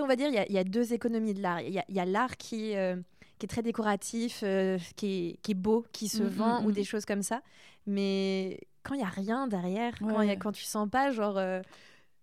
[0.00, 1.60] On va dire, il y, a deux économies de l'art.
[1.60, 2.96] Il y a, l'art qui, euh,
[3.38, 6.66] qui est très décoratif, euh, qui, est, qui, est, beau, qui se mm, vend, mm,
[6.66, 6.72] ou mm.
[6.72, 7.42] des choses comme ça.
[7.86, 11.38] Mais quand il n'y a rien derrière, quand, y a, quand tu sens pas, genre.
[11.38, 11.60] Euh,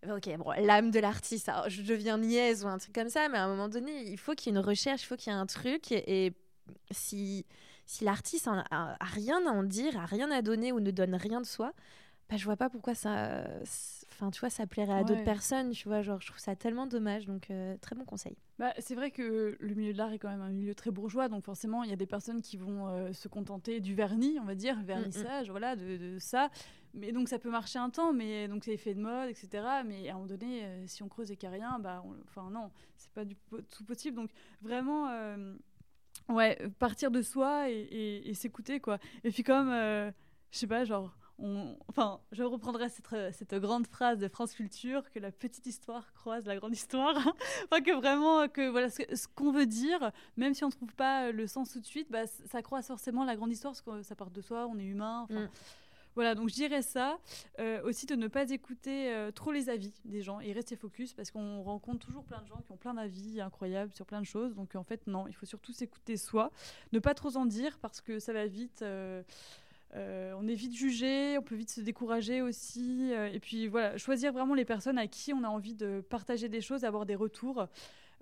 [0.07, 3.45] ok, bon, l'âme de l'artiste, je deviens niaise ou un truc comme ça, mais à
[3.45, 5.39] un moment donné, il faut qu'il y ait une recherche, il faut qu'il y ait
[5.39, 5.91] un truc.
[5.91, 6.33] Et,
[6.91, 7.45] si,
[7.85, 11.13] si l'artiste a, a, rien à en dire, a rien à donner ou ne donne
[11.15, 11.73] rien de soi,
[12.29, 13.43] bah, je vois pas pourquoi ça
[14.15, 16.87] enfin tu vois ça plairait à d'autres personnes tu vois genre je trouve ça tellement
[16.87, 18.37] dommage donc euh, très bon conseil.
[18.57, 21.27] Bah, c'est vrai que le milieu de l'art est quand même un milieu très bourgeois
[21.27, 24.45] donc forcément il y a des personnes qui vont euh, se contenter du vernis on
[24.45, 26.49] va dire vernissage voilà de, ça.
[26.93, 30.07] Mais donc ça peut marcher un temps mais donc c'est effet de mode etc mais
[30.07, 32.49] à un moment donné euh, si on creuse et qu'il n'y a rien bah enfin
[32.49, 33.35] non c'est pas du
[33.69, 34.15] tout possible.
[34.15, 34.29] Donc
[34.61, 35.09] vraiment
[36.29, 38.97] ouais partir de soi et, et, et s'écouter quoi.
[39.25, 40.13] Et puis comme je
[40.57, 41.13] sais pas genre
[41.87, 46.55] enfin, je reprendrai cette, grande phrase de France Culture que la petite histoire croise la
[46.55, 47.15] grande histoire.
[47.71, 51.31] enfin, que vraiment, que voilà, ce, qu'on veut dire, même si on ne trouve pas
[51.31, 54.15] le sens tout de suite, bah, ça croise forcément la grande histoire, parce que ça
[54.15, 55.27] part de soi, on est humain.
[55.29, 55.47] Mm.
[56.15, 57.19] Voilà, donc je dirais ça.
[57.59, 61.13] Euh, aussi de ne pas écouter euh, trop les avis des gens et rester focus
[61.13, 64.25] parce qu'on rencontre toujours plein de gens qui ont plein d'avis incroyables sur plein de
[64.25, 64.55] choses.
[64.55, 66.51] Donc en fait, non, il faut surtout s'écouter soi.
[66.93, 68.81] Ne pas trop en dire parce que ça va vite.
[68.81, 69.23] Euh,
[69.95, 73.11] euh, on est vite jugé, on peut vite se décourager aussi.
[73.13, 76.49] Euh, et puis voilà, choisir vraiment les personnes à qui on a envie de partager
[76.49, 77.67] des choses, avoir des retours.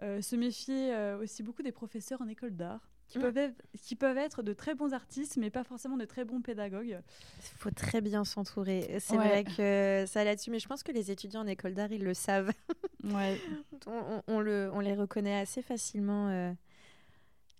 [0.01, 2.89] Euh, se méfier aussi beaucoup des professeurs en école d'art.
[3.09, 6.25] Qui, peuvent être, qui peuvent être de très bons artistes, mais pas forcément de très
[6.25, 6.99] bons pédagogues.
[7.37, 8.97] Il faut très bien s'entourer.
[8.99, 12.03] C'est vrai que ça là-dessus, mais je pense que les étudiants en école d'art, ils
[12.03, 12.51] le savent.
[13.03, 13.37] Ouais.
[14.27, 16.55] on, le, on les reconnaît assez facilement,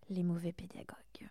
[0.09, 1.28] les mauvais pédagogues.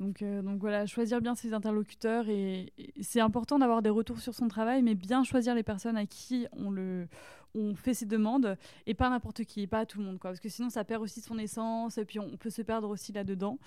[0.00, 4.34] Donc, euh, donc voilà, choisir bien ses interlocuteurs et, c'est important d'avoir des retours sur
[4.34, 6.46] son travail, mais bien choisir les personnes à qui
[7.54, 10.70] on fait ses demandes et pas n'importe qui, pas tout le monde, parce que sinon
[10.70, 13.58] ça perd aussi son essence et puis on peut se perdre aussi là-dedans.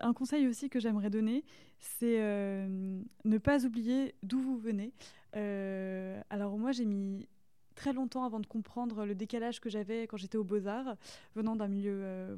[0.00, 1.44] Un conseil aussi que j'aimerais donner,
[1.78, 4.92] c'est euh, ne pas oublier d'où vous venez.
[5.36, 7.28] Euh, alors moi j'ai mis
[7.74, 10.96] très longtemps avant de comprendre le décalage que j'avais quand j'étais aux Beaux-Arts,
[11.36, 12.36] venant d'un milieu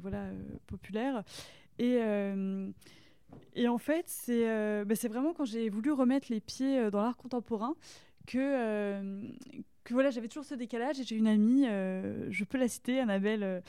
[0.67, 1.23] populaire.
[1.79, 1.99] Et
[3.55, 7.01] et en fait, c'est euh, bah, vraiment quand j'ai voulu remettre les pieds euh, dans
[7.01, 7.75] l'art contemporain
[8.27, 9.21] que, euh,
[9.83, 10.99] que voilà, j'avais toujours ce décalage.
[10.99, 13.63] Et j'ai une amie, je peux la citer, Annabelle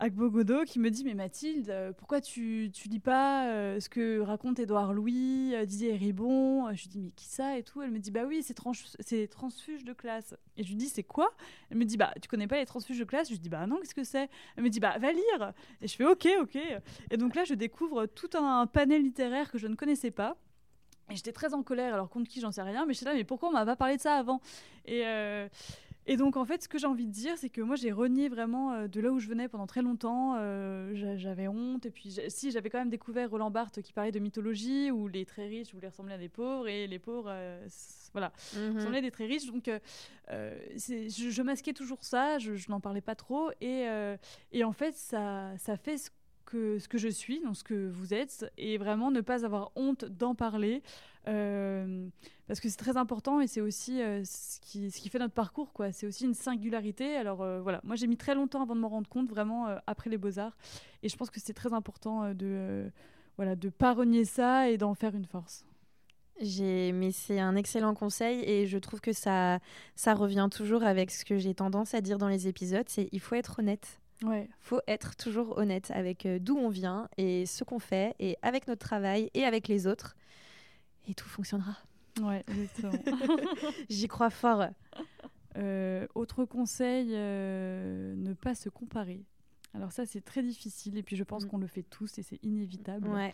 [0.00, 4.20] Agbogodo qui me dit mais Mathilde euh, pourquoi tu tu lis pas euh, ce que
[4.20, 6.72] raconte Édouard Louis euh, Didier Ribon?
[6.74, 7.80] Je lui dis mais qui ça et tout?
[7.80, 8.58] Elle me dit bah oui c'est
[9.00, 10.34] c'est transfuge de classe.
[10.56, 11.30] Et je lui dis c'est quoi?
[11.70, 13.28] Elle me dit bah tu connais pas les transfuges de classe?
[13.28, 14.28] Je lui dis bah non qu'est-ce que c'est?
[14.56, 15.52] Elle me dit bah va lire.
[15.80, 16.58] Et je fais ok ok.
[17.10, 20.36] Et donc là je découvre tout un panel littéraire que je ne connaissais pas.
[21.10, 21.94] Et j'étais très en colère.
[21.94, 22.84] Alors contre qui j'en sais rien.
[22.84, 24.40] Mais je suis là mais pourquoi on m'a pas parlé de ça avant?
[24.86, 25.04] Et
[26.06, 28.28] Et donc, en fait, ce que j'ai envie de dire, c'est que moi, j'ai renié
[28.28, 30.34] vraiment euh, de là où je venais pendant très longtemps.
[30.36, 31.86] Euh, j'avais honte.
[31.86, 35.24] Et puis, si, j'avais quand même découvert Roland Barthes qui parlait de mythologie, où les
[35.24, 37.66] très riches voulaient ressembler à des pauvres, et les pauvres, euh,
[38.12, 38.76] voilà, mhm.
[38.76, 39.46] ressemblaient à des très riches.
[39.46, 39.70] Donc,
[40.28, 43.50] je, je, masquais toujours ça, je, n'en parlais pas trop.
[43.60, 43.86] Et,
[44.52, 46.10] et en fait, ça, ça fait ce
[46.44, 49.72] que, ce que je suis, dans ce que vous êtes, et vraiment ne pas avoir
[49.74, 50.82] honte d'en parler.
[51.28, 52.08] Euh,
[52.46, 55.34] parce que c'est très important et c'est aussi euh, ce, qui, ce qui fait notre
[55.34, 55.72] parcours.
[55.72, 55.92] quoi.
[55.92, 57.16] C'est aussi une singularité.
[57.16, 60.10] Alors euh, voilà, moi j'ai mis très longtemps avant de m'en rendre compte, vraiment après
[60.10, 60.56] les beaux-arts.
[61.02, 62.90] Et je pense que c'est très important de
[63.36, 65.64] voilà de pas renier ça et d'en faire une force.
[66.40, 69.60] J'ai, mais c'est un excellent conseil et je trouve que ça,
[69.94, 73.20] ça revient toujours avec ce que j'ai tendance à dire dans les épisodes, c'est il
[73.20, 74.00] faut être honnête.
[74.24, 74.48] Ouais.
[74.58, 78.84] Faut être toujours honnête avec d'où on vient et ce qu'on fait et avec notre
[78.84, 80.16] travail et avec les autres
[81.08, 81.76] et tout fonctionnera.
[82.22, 82.92] Ouais, exactement.
[83.88, 84.66] J'y crois fort.
[85.56, 89.24] Euh, autre conseil, euh, ne pas se comparer.
[89.72, 91.48] Alors ça, c'est très difficile et puis je pense mm.
[91.48, 93.08] qu'on le fait tous et c'est inévitable.
[93.08, 93.32] Ouais.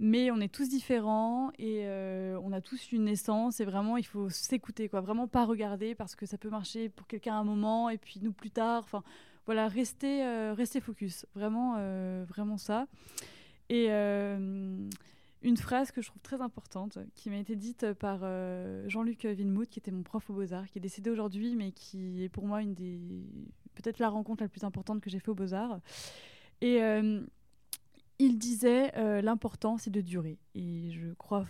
[0.00, 4.04] Mais on est tous différents et euh, on a tous une essence et vraiment il
[4.04, 7.44] faut s'écouter quoi, vraiment pas regarder parce que ça peut marcher pour quelqu'un à un
[7.44, 8.82] moment et puis nous plus tard.
[8.84, 9.04] Enfin
[9.46, 11.74] voilà, rester, rester focus, vraiment,
[12.24, 12.86] vraiment ça.
[13.68, 13.88] Et
[15.44, 19.66] une phrase que je trouve très importante, qui m'a été dite par euh, Jean-Luc Villemout,
[19.66, 22.62] qui était mon prof au Beaux-Arts, qui est décédé aujourd'hui, mais qui est pour moi
[22.62, 22.98] une des.
[23.74, 25.80] peut-être la rencontre la plus importante que j'ai fait au Beaux-Arts.
[26.62, 27.20] Et euh,
[28.18, 30.38] il disait euh, l'important, c'est de durer.
[30.54, 31.46] Et je crois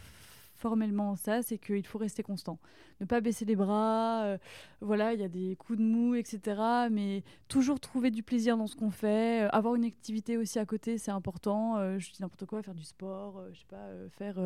[0.65, 2.59] formellement ça, c'est qu'il faut rester constant.
[2.99, 4.39] Ne pas baisser les bras, euh,
[4.81, 6.89] voilà, il y a des coups de mou, etc.
[6.91, 9.45] Mais toujours trouver du plaisir dans ce qu'on fait.
[9.45, 11.77] Euh, avoir une activité aussi à côté, c'est important.
[11.77, 14.37] Euh, je dis n'importe quoi, faire du sport, je sais pas, faire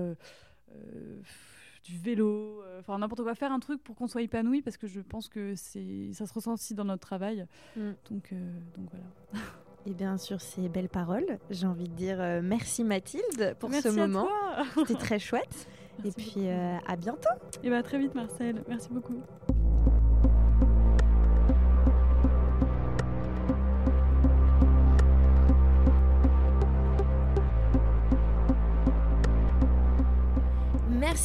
[1.84, 5.00] du vélo, enfin n'importe quoi, faire un truc pour qu'on soit épanoui parce que je
[5.00, 7.46] pense que c'est ça se ressent aussi dans notre travail.
[7.76, 7.90] Mm.
[8.10, 8.34] Donc,
[8.76, 9.44] donc voilà.
[9.86, 14.28] Et bien sur ces belles paroles, j'ai envie de dire merci Mathilde pour ce moment.
[14.74, 15.68] C'était très chouette.
[16.04, 17.28] Et puis euh, à bientôt.
[17.62, 18.62] Et bien très vite Marcel.
[18.68, 19.20] Merci beaucoup.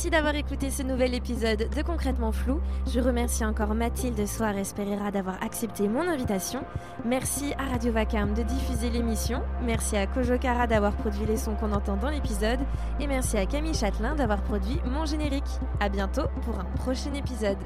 [0.04, 2.60] Merci d'avoir écouté ce nouvel épisode de Concrètement Flou.
[2.93, 6.66] Je remercie encore Mathilde Soares Pereira d'avoir accepté mon invitation.
[7.06, 9.41] Merci à Radio Vacam de diffuser l'émission.
[9.62, 12.60] Merci à Kojo Kara d'avoir produit les sons qu'on entend dans l'épisode.
[12.99, 15.47] Et merci à Camille Châtelain d'avoir produit mon générique.
[15.80, 17.60] À bientôt pour un prochain épisode.